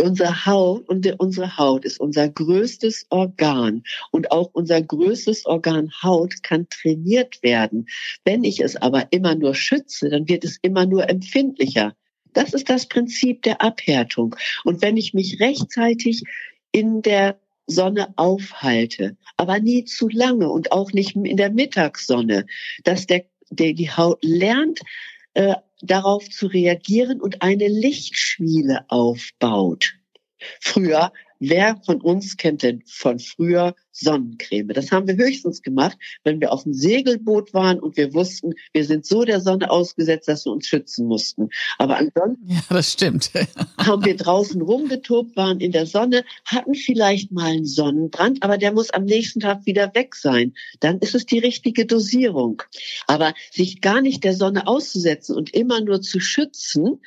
unsere 0.02 0.46
Haut 0.46 0.88
und 0.88 1.20
unsere 1.20 1.58
Haut 1.58 1.86
ist 1.86 2.00
unser 2.00 2.30
größtes 2.30 3.08
Organ 3.10 3.84
und 4.12 4.32
auch 4.32 4.52
unser 4.54 4.82
größtes 4.82 5.46
Organ 5.46 5.92
Haut 6.04 6.44
kann 6.44 6.68
trainiert 6.70 7.42
werden. 7.42 7.88
Wenn 8.24 8.44
ich 8.44 8.60
es 8.60 8.76
aber 8.76 9.08
immer 9.12 9.36
nur 9.36 9.56
schütze, 9.56 10.10
dann 10.10 10.28
wird 10.28 10.44
es 10.44 10.58
immer 10.62 10.86
nur 10.86 11.10
empfindlicher. 11.10 11.96
Das 12.34 12.54
ist 12.54 12.70
das 12.70 12.88
Prinzip 12.88 13.42
der 13.44 13.62
Abhärtung. 13.62 14.36
Und 14.64 14.82
wenn 14.82 14.98
ich 14.98 15.14
mich 15.14 15.40
rechtzeitig 15.40 16.24
in 16.72 17.02
der 17.02 17.40
Sonne 17.66 18.14
aufhalte, 18.18 19.16
aber 19.38 19.60
nie 19.60 19.86
zu 19.86 20.10
lange 20.10 20.50
und 20.50 20.72
auch 20.72 20.92
nicht 20.92 21.16
in 21.16 21.38
der 21.38 21.52
Mittagssonne, 21.52 22.46
dass 22.84 23.08
der, 23.08 23.26
der 23.50 23.74
die 23.74 23.90
Haut 23.90 24.24
lernt, 24.24 24.82
äh, 25.34 25.56
darauf 25.84 26.30
zu 26.30 26.48
reagieren 26.48 27.22
und 27.22 27.42
eine 27.42 27.68
Lichtschwiele 27.68 28.86
aufbaut. 28.88 29.94
Früher 30.60 31.12
Wer 31.46 31.76
von 31.86 32.00
uns 32.00 32.38
kennt 32.38 32.64
denn 32.64 32.84
von 32.86 33.20
früher 33.20 33.76
Sonnencreme? 33.92 34.70
Das 34.70 34.94
haben 34.94 35.10
wir 35.10 35.18
höchstens 35.18 35.62
gemacht, 35.62 35.98
wenn 36.24 36.40
wir 36.40 36.54
auf 36.54 36.64
dem 36.64 36.74
Segelboot 36.74 37.54
waren 37.54 37.82
und 37.82 37.98
wir 37.98 38.14
wussten, 38.14 38.54
wir 38.72 38.86
sind 38.86 39.06
so 39.06 39.26
der 39.26 39.42
Sonne 39.42 39.70
ausgesetzt, 39.70 40.30
dass 40.30 40.46
wir 40.46 40.54
uns 40.54 40.68
schützen 40.68 41.06
mussten. 41.06 41.50
Aber 41.78 41.98
ansonsten 41.98 42.48
ja, 42.48 42.62
das 42.70 42.94
stimmt. 42.94 43.30
haben 43.78 44.06
wir 44.06 44.16
draußen 44.16 44.62
rumgetobt, 44.62 45.36
waren 45.36 45.60
in 45.60 45.74
der 45.74 45.86
Sonne, 45.86 46.24
hatten 46.46 46.76
vielleicht 46.76 47.34
mal 47.34 47.52
einen 47.52 47.66
Sonnenbrand, 47.66 48.42
aber 48.42 48.58
der 48.58 48.72
muss 48.72 48.92
am 48.92 49.04
nächsten 49.04 49.42
Tag 49.42 49.66
wieder 49.66 49.94
weg 49.96 50.16
sein. 50.16 50.54
Dann 50.80 51.00
ist 51.00 51.14
es 51.14 51.26
die 51.26 51.40
richtige 51.40 51.86
Dosierung. 51.86 52.64
Aber 53.06 53.34
sich 53.52 53.82
gar 53.82 54.00
nicht 54.00 54.24
der 54.24 54.34
Sonne 54.34 54.66
auszusetzen 54.66 55.36
und 55.36 55.54
immer 55.54 55.82
nur 55.82 56.02
zu 56.02 56.22
schützen, 56.22 57.02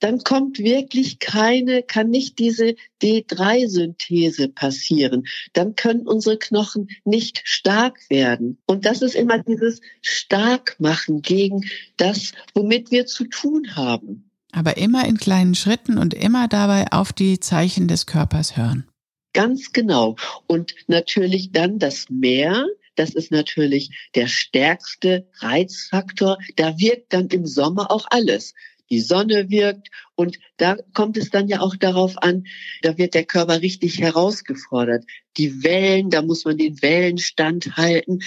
dann 0.00 0.18
kommt 0.18 0.58
wirklich 0.58 1.18
keine, 1.18 1.82
kann 1.82 2.10
nicht 2.10 2.38
diese 2.38 2.74
D3-Synthese 3.02 4.48
passieren. 4.48 5.26
Dann 5.52 5.74
können 5.74 6.06
unsere 6.06 6.38
Knochen 6.38 6.88
nicht 7.04 7.42
stark 7.44 7.98
werden. 8.10 8.58
Und 8.66 8.84
das 8.84 9.02
ist 9.02 9.14
immer 9.14 9.38
dieses 9.38 9.80
Starkmachen 10.02 11.22
gegen 11.22 11.64
das, 11.96 12.32
womit 12.54 12.90
wir 12.90 13.06
zu 13.06 13.24
tun 13.24 13.74
haben. 13.74 14.30
Aber 14.52 14.76
immer 14.76 15.06
in 15.06 15.18
kleinen 15.18 15.54
Schritten 15.54 15.98
und 15.98 16.14
immer 16.14 16.48
dabei 16.48 16.86
auf 16.90 17.12
die 17.12 17.40
Zeichen 17.40 17.88
des 17.88 18.06
Körpers 18.06 18.56
hören. 18.56 18.86
Ganz 19.32 19.72
genau. 19.72 20.16
Und 20.46 20.74
natürlich 20.86 21.52
dann 21.52 21.78
das 21.78 22.08
Meer, 22.08 22.66
das 22.94 23.10
ist 23.10 23.30
natürlich 23.30 23.90
der 24.14 24.28
stärkste 24.28 25.28
Reizfaktor. 25.40 26.38
Da 26.56 26.78
wirkt 26.78 27.12
dann 27.12 27.28
im 27.28 27.46
Sommer 27.46 27.90
auch 27.90 28.06
alles 28.08 28.54
die 28.90 29.00
Sonne 29.00 29.50
wirkt. 29.50 29.88
Und 30.14 30.38
da 30.56 30.76
kommt 30.94 31.16
es 31.16 31.30
dann 31.30 31.48
ja 31.48 31.60
auch 31.60 31.76
darauf 31.76 32.16
an, 32.18 32.46
da 32.82 32.96
wird 32.98 33.14
der 33.14 33.24
Körper 33.24 33.62
richtig 33.62 34.00
herausgefordert. 34.00 35.04
Die 35.36 35.62
Wellen, 35.62 36.10
da 36.10 36.22
muss 36.22 36.44
man 36.44 36.56
den 36.56 36.80
Wellenstand 36.82 37.76
halten. 37.76 38.20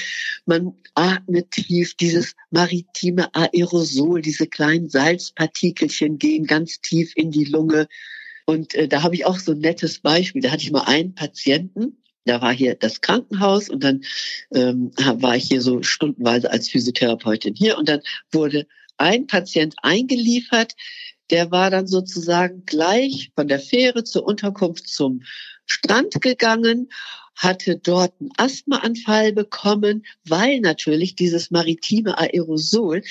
Man 0.46 0.74
atmet 0.94 1.52
tief, 1.52 1.96
dieses 1.96 2.36
maritime 2.52 3.34
Aerosol, 3.34 4.22
diese 4.22 4.48
kleinen 4.48 4.90
Salzpartikelchen 4.90 6.18
gehen 6.18 6.46
ganz 6.46 6.82
tief 6.82 7.14
in 7.16 7.32
die 7.32 7.46
Lunge. 7.46 7.88
Und 8.46 8.74
äh, 8.76 8.88
da 8.88 9.04
habe 9.04 9.16
ich 9.16 9.26
auch 9.26 9.40
so 9.40 9.52
ein 9.52 9.60
nettes 9.60 10.00
Beispiel. 10.00 10.42
Da 10.42 10.52
hatte 10.52 10.64
ich 10.64 10.72
mal 10.72 10.86
einen 10.86 11.16
Patienten, 11.16 11.98
da 12.26 12.42
war 12.42 12.54
hier 12.54 12.76
das 12.76 13.02
Krankenhaus 13.02 13.70
und 13.70 13.84
dann 13.84 14.02
ähm, 14.54 14.92
war 14.98 15.36
ich 15.36 15.46
hier 15.46 15.62
so 15.62 15.82
stundenweise 15.82 16.52
als 16.52 16.70
Physiotherapeutin 16.70 17.56
hier 17.56 17.78
und 17.78 17.90
dann 17.90 18.02
wurde 18.32 18.68
ein 19.00 19.28
Patient 19.28 19.76
eingeliefert, 19.82 20.76
der 21.30 21.52
war 21.52 21.70
dann 21.70 21.88
sozusagen 21.88 22.64
gleich 22.66 23.32
von 23.36 23.48
der 23.48 23.60
Fähre 23.60 24.04
zur 24.04 24.26
Unterkunft 24.26 24.88
zum 24.88 25.22
Strand 25.66 26.22
gegangen, 26.22 26.90
hatte 27.36 27.78
dort 27.78 28.14
einen 28.20 28.32
Asthmaanfall 28.38 29.34
bekommen, 29.34 30.06
weil 30.26 30.60
natürlich 30.60 31.16
dieses 31.16 31.52
maritime 31.52 32.18
Aerosol 32.18 33.02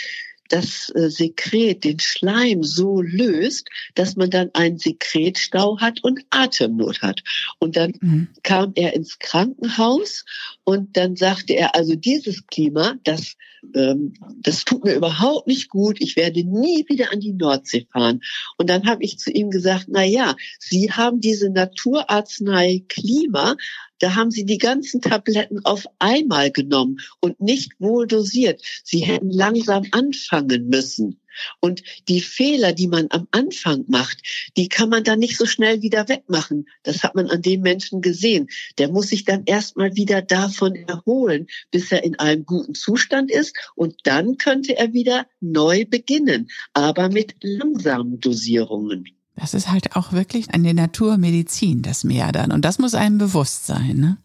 das 0.48 0.90
äh, 0.94 1.10
Sekret, 1.10 1.84
den 1.84 2.00
Schleim 2.00 2.62
so 2.62 3.02
löst, 3.02 3.68
dass 3.94 4.16
man 4.16 4.30
dann 4.30 4.50
einen 4.54 4.78
Sekretstau 4.78 5.78
hat 5.78 6.02
und 6.02 6.20
Atemnot 6.30 7.02
hat. 7.02 7.20
Und 7.58 7.76
dann 7.76 7.92
mhm. 8.00 8.28
kam 8.42 8.72
er 8.74 8.94
ins 8.94 9.18
Krankenhaus 9.18 10.24
und 10.68 10.98
dann 10.98 11.16
sagte 11.16 11.54
er, 11.54 11.74
also 11.74 11.94
dieses 11.94 12.46
Klima, 12.46 12.96
das, 13.02 13.36
ähm, 13.74 14.12
das 14.42 14.66
tut 14.66 14.84
mir 14.84 14.96
überhaupt 14.96 15.46
nicht 15.46 15.70
gut. 15.70 15.96
Ich 15.98 16.14
werde 16.14 16.44
nie 16.44 16.84
wieder 16.90 17.10
an 17.10 17.20
die 17.20 17.32
Nordsee 17.32 17.86
fahren. 17.90 18.20
Und 18.58 18.68
dann 18.68 18.86
habe 18.86 19.02
ich 19.02 19.18
zu 19.18 19.30
ihm 19.30 19.48
gesagt, 19.48 19.86
na 19.88 20.04
ja, 20.04 20.36
Sie 20.58 20.92
haben 20.92 21.20
diese 21.20 21.48
Naturarznei 21.48 22.84
Klima 22.86 23.56
da 24.00 24.14
haben 24.14 24.30
sie 24.30 24.44
die 24.44 24.58
ganzen 24.58 25.00
Tabletten 25.00 25.64
auf 25.64 25.86
einmal 25.98 26.52
genommen 26.52 27.00
und 27.20 27.40
nicht 27.40 27.72
wohl 27.80 28.06
dosiert. 28.06 28.62
Sie 28.84 29.00
hätten 29.00 29.30
langsam 29.30 29.84
anfangen 29.90 30.68
müssen. 30.68 31.20
Und 31.60 31.82
die 32.08 32.20
Fehler, 32.20 32.72
die 32.72 32.88
man 32.88 33.06
am 33.10 33.28
Anfang 33.30 33.84
macht, 33.88 34.22
die 34.56 34.68
kann 34.68 34.88
man 34.88 35.04
dann 35.04 35.18
nicht 35.18 35.36
so 35.36 35.46
schnell 35.46 35.82
wieder 35.82 36.08
wegmachen. 36.08 36.66
Das 36.82 37.02
hat 37.02 37.14
man 37.14 37.28
an 37.28 37.42
dem 37.42 37.60
Menschen 37.62 38.00
gesehen. 38.00 38.48
Der 38.78 38.88
muss 38.88 39.08
sich 39.08 39.24
dann 39.24 39.44
erstmal 39.44 39.96
wieder 39.96 40.22
davon 40.22 40.74
erholen, 40.76 41.46
bis 41.70 41.92
er 41.92 42.04
in 42.04 42.18
einem 42.18 42.44
guten 42.44 42.74
Zustand 42.74 43.30
ist. 43.30 43.56
Und 43.74 43.96
dann 44.04 44.36
könnte 44.38 44.76
er 44.76 44.92
wieder 44.92 45.26
neu 45.40 45.84
beginnen, 45.84 46.48
aber 46.72 47.08
mit 47.08 47.36
langsamen 47.42 48.20
Dosierungen. 48.20 49.06
Das 49.36 49.54
ist 49.54 49.70
halt 49.70 49.94
auch 49.94 50.12
wirklich 50.12 50.52
eine 50.52 50.74
Naturmedizin, 50.74 51.82
das 51.82 52.02
Meer 52.02 52.32
dann. 52.32 52.50
Und 52.50 52.64
das 52.64 52.78
muss 52.78 52.94
einem 52.94 53.18
bewusst 53.18 53.66
sein, 53.66 53.96
ne? 53.96 54.18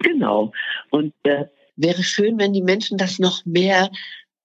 Genau. 0.00 0.52
Und 0.90 1.14
äh, 1.22 1.44
wäre 1.76 2.02
schön, 2.02 2.38
wenn 2.38 2.52
die 2.52 2.62
Menschen 2.62 2.98
das 2.98 3.18
noch 3.18 3.44
mehr 3.46 3.90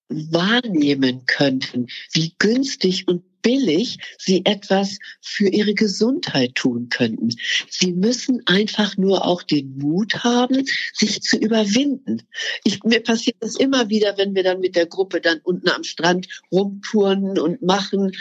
wahrnehmen 0.09 1.25
könnten, 1.25 1.87
wie 2.13 2.33
günstig 2.37 3.07
und 3.07 3.23
billig 3.41 3.99
sie 4.17 4.43
etwas 4.43 4.97
für 5.21 5.47
ihre 5.47 5.75
Gesundheit 5.75 6.55
tun 6.55 6.89
könnten. 6.89 7.29
Sie 7.69 7.93
müssen 7.93 8.41
einfach 8.47 8.97
nur 8.97 9.23
auch 9.23 9.43
den 9.43 9.77
Mut 9.77 10.23
haben, 10.23 10.65
sich 10.93 11.21
zu 11.21 11.37
überwinden. 11.37 12.23
Ich, 12.63 12.83
mir 12.83 13.01
passiert 13.03 13.37
das 13.41 13.55
immer 13.55 13.89
wieder, 13.89 14.17
wenn 14.17 14.33
wir 14.33 14.43
dann 14.43 14.61
mit 14.61 14.75
der 14.75 14.87
Gruppe 14.87 15.21
dann 15.21 15.41
unten 15.43 15.69
am 15.69 15.83
Strand 15.83 16.27
rumtouren 16.51 17.37
und 17.37 17.61
machen 17.61 18.11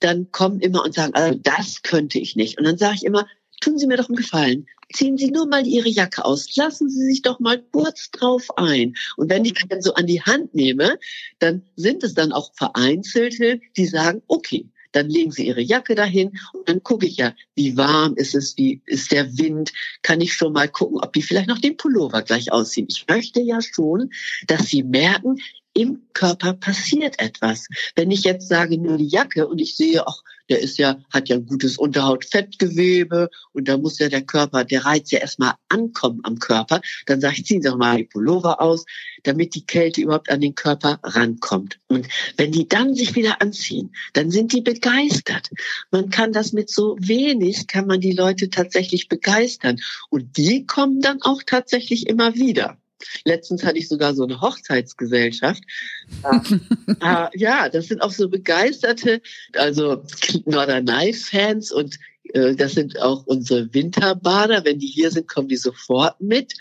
dann 0.00 0.30
kommen 0.30 0.60
immer 0.60 0.84
und 0.84 0.94
sagen, 0.94 1.14
also 1.14 1.38
das 1.42 1.82
könnte 1.82 2.18
ich 2.18 2.36
nicht. 2.36 2.58
Und 2.58 2.64
dann 2.64 2.78
sage 2.78 2.96
ich 2.96 3.04
immer, 3.04 3.26
tun 3.60 3.78
Sie 3.78 3.86
mir 3.86 3.96
doch 3.96 4.08
einen 4.08 4.16
Gefallen. 4.16 4.66
Ziehen 4.92 5.18
Sie 5.18 5.30
nur 5.30 5.46
mal 5.46 5.66
Ihre 5.66 5.88
Jacke 5.88 6.24
aus. 6.24 6.54
Lassen 6.56 6.88
Sie 6.88 7.04
sich 7.04 7.22
doch 7.22 7.40
mal 7.40 7.62
kurz 7.72 8.10
drauf 8.10 8.46
ein. 8.56 8.94
Und 9.16 9.30
wenn 9.30 9.44
ich 9.44 9.54
dann 9.68 9.82
so 9.82 9.94
an 9.94 10.06
die 10.06 10.22
Hand 10.22 10.54
nehme, 10.54 10.98
dann 11.38 11.62
sind 11.76 12.02
es 12.04 12.14
dann 12.14 12.32
auch 12.32 12.52
Vereinzelte, 12.54 13.60
die 13.76 13.86
sagen, 13.86 14.22
okay, 14.28 14.68
dann 14.92 15.10
legen 15.10 15.30
sie 15.30 15.46
ihre 15.46 15.60
Jacke 15.60 15.94
dahin 15.94 16.38
und 16.52 16.68
dann 16.68 16.82
gucke 16.82 17.06
ich 17.06 17.18
ja, 17.18 17.34
wie 17.54 17.76
warm 17.76 18.14
ist 18.16 18.34
es, 18.34 18.56
wie 18.56 18.80
ist 18.86 19.12
der 19.12 19.36
Wind, 19.36 19.72
kann 20.02 20.20
ich 20.20 20.32
schon 20.32 20.52
mal 20.52 20.68
gucken, 20.68 20.98
ob 20.98 21.12
die 21.12 21.22
vielleicht 21.22 21.48
noch 21.48 21.58
den 21.58 21.76
Pullover 21.76 22.22
gleich 22.22 22.52
ausziehen. 22.52 22.86
Ich 22.88 23.06
möchte 23.08 23.40
ja 23.40 23.60
schon, 23.60 24.10
dass 24.46 24.68
sie 24.68 24.82
merken, 24.82 25.36
im 25.74 26.08
Körper 26.12 26.54
passiert 26.54 27.20
etwas. 27.20 27.68
Wenn 27.94 28.10
ich 28.10 28.24
jetzt 28.24 28.48
sage, 28.48 28.78
nur 28.78 28.96
die 28.96 29.06
Jacke 29.06 29.46
und 29.46 29.60
ich 29.60 29.76
sehe, 29.76 30.06
ach, 30.06 30.22
der 30.48 30.60
ist 30.60 30.78
ja, 30.78 30.98
hat 31.12 31.28
ja 31.28 31.36
ein 31.36 31.46
gutes 31.46 31.78
Unterhautfettgewebe 31.78 33.30
und 33.52 33.68
da 33.68 33.76
muss 33.76 33.98
ja 33.98 34.08
der 34.08 34.22
Körper, 34.22 34.64
der 34.64 34.84
Reiz 34.84 35.10
ja 35.10 35.20
erstmal 35.20 35.54
ankommen 35.68 36.20
am 36.22 36.38
Körper, 36.38 36.80
dann 37.06 37.20
sage 37.20 37.36
ich, 37.38 37.46
ziehen 37.46 37.62
Sie 37.62 37.68
doch 37.68 37.76
mal 37.76 37.98
die 37.98 38.04
Pullover 38.04 38.60
aus, 38.60 38.84
damit 39.24 39.54
die 39.54 39.66
Kälte 39.66 40.00
überhaupt 40.00 40.30
an 40.30 40.40
den 40.40 40.54
Körper 40.54 40.98
rankommt. 41.02 41.78
Und 41.88 42.08
wenn 42.36 42.52
die 42.52 42.68
dann 42.68 42.94
sich 42.94 43.14
wieder 43.14 43.40
anziehen, 43.40 43.94
dann 44.12 44.30
sind 44.30 44.52
die 44.52 44.62
begeistert. 44.62 45.50
Man 45.90 46.10
kann 46.10 46.32
das 46.32 46.52
mit 46.52 46.70
so 46.70 46.96
wenig, 47.00 47.66
kann 47.66 47.86
man 47.86 48.00
die 48.00 48.12
Leute 48.12 48.50
tatsächlich 48.50 49.08
begeistern. 49.08 49.78
Und 50.10 50.36
die 50.36 50.66
kommen 50.66 51.00
dann 51.00 51.22
auch 51.22 51.42
tatsächlich 51.44 52.06
immer 52.06 52.34
wieder. 52.34 52.78
Letztens 53.24 53.64
hatte 53.64 53.78
ich 53.78 53.88
sogar 53.88 54.14
so 54.14 54.24
eine 54.24 54.40
Hochzeitsgesellschaft. 54.40 55.62
äh, 57.00 57.28
ja, 57.38 57.68
das 57.68 57.86
sind 57.86 58.00
auch 58.00 58.10
so 58.10 58.28
begeisterte, 58.28 59.20
also 59.54 60.04
Norderney-Fans 60.44 61.72
und 61.72 61.98
äh, 62.32 62.54
das 62.54 62.72
sind 62.72 63.00
auch 63.00 63.26
unsere 63.26 63.72
Winterbader. 63.72 64.64
Wenn 64.64 64.78
die 64.78 64.86
hier 64.86 65.10
sind, 65.10 65.28
kommen 65.28 65.48
die 65.48 65.56
sofort 65.56 66.20
mit. 66.20 66.54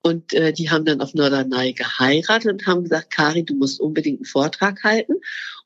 Und 0.00 0.32
äh, 0.32 0.52
die 0.52 0.70
haben 0.70 0.84
dann 0.84 1.00
auf 1.00 1.14
Norderney 1.14 1.72
geheiratet 1.72 2.52
und 2.52 2.66
haben 2.66 2.84
gesagt, 2.84 3.10
Kari, 3.10 3.44
du 3.44 3.54
musst 3.54 3.80
unbedingt 3.80 4.20
einen 4.20 4.26
Vortrag 4.26 4.82
halten. 4.84 5.14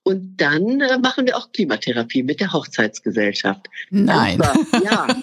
Und 0.02 0.36
dann 0.38 0.80
äh, 0.80 0.98
machen 0.98 1.26
wir 1.26 1.36
auch 1.36 1.52
Klimatherapie 1.52 2.22
mit 2.22 2.40
der 2.40 2.52
Hochzeitsgesellschaft. 2.52 3.66
Nein. 3.90 4.38
War, 4.38 4.56
ja. 4.82 5.06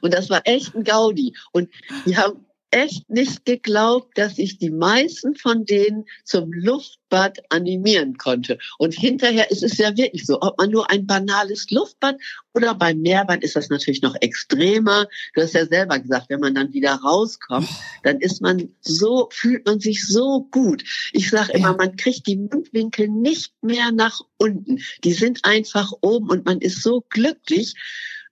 Und 0.00 0.14
das 0.14 0.30
war 0.30 0.42
echt 0.44 0.74
ein 0.74 0.84
Gaudi. 0.84 1.34
Und 1.52 1.70
die 2.04 2.16
haben 2.16 2.44
echt 2.70 3.08
nicht 3.08 3.44
geglaubt, 3.44 4.16
dass 4.18 4.38
ich 4.38 4.58
die 4.58 4.70
meisten 4.70 5.34
von 5.34 5.64
denen 5.64 6.04
zum 6.24 6.52
Luftbad 6.52 7.38
animieren 7.50 8.16
konnte. 8.18 8.58
Und 8.78 8.94
hinterher 8.94 9.50
ist 9.50 9.62
es 9.62 9.78
ja 9.78 9.96
wirklich 9.96 10.26
so, 10.26 10.40
ob 10.40 10.58
man 10.58 10.70
nur 10.70 10.90
ein 10.90 11.06
banales 11.06 11.70
Luftbad 11.70 12.16
oder 12.54 12.74
beim 12.74 13.00
Meerbad 13.00 13.42
ist 13.42 13.56
das 13.56 13.70
natürlich 13.70 14.02
noch 14.02 14.16
extremer. 14.20 15.06
Du 15.34 15.42
hast 15.42 15.54
ja 15.54 15.66
selber 15.66 15.98
gesagt, 15.98 16.28
wenn 16.28 16.40
man 16.40 16.54
dann 16.54 16.72
wieder 16.72 16.94
rauskommt, 16.94 17.68
dann 18.02 18.20
ist 18.20 18.42
man 18.42 18.68
so, 18.80 19.28
fühlt 19.32 19.64
man 19.66 19.80
sich 19.80 20.06
so 20.06 20.46
gut. 20.50 20.84
Ich 21.12 21.30
sage 21.30 21.52
immer, 21.52 21.74
man 21.76 21.96
kriegt 21.96 22.26
die 22.26 22.36
Mundwinkel 22.36 23.08
nicht 23.08 23.52
mehr 23.62 23.92
nach 23.92 24.20
unten. 24.38 24.80
Die 25.04 25.12
sind 25.12 25.44
einfach 25.44 25.92
oben 26.00 26.30
und 26.30 26.44
man 26.44 26.60
ist 26.60 26.82
so 26.82 27.04
glücklich 27.08 27.74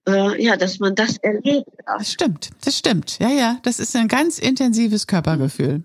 äh, 0.08 0.42
ja, 0.42 0.56
dass 0.56 0.78
man 0.78 0.94
das 0.94 1.16
erlebt. 1.18 1.68
Das 1.86 2.12
stimmt, 2.12 2.50
das 2.64 2.78
stimmt. 2.78 3.18
Ja, 3.18 3.30
ja, 3.30 3.58
das 3.62 3.78
ist 3.78 3.94
ein 3.96 4.08
ganz 4.08 4.38
intensives 4.38 5.06
Körpergefühl. 5.06 5.82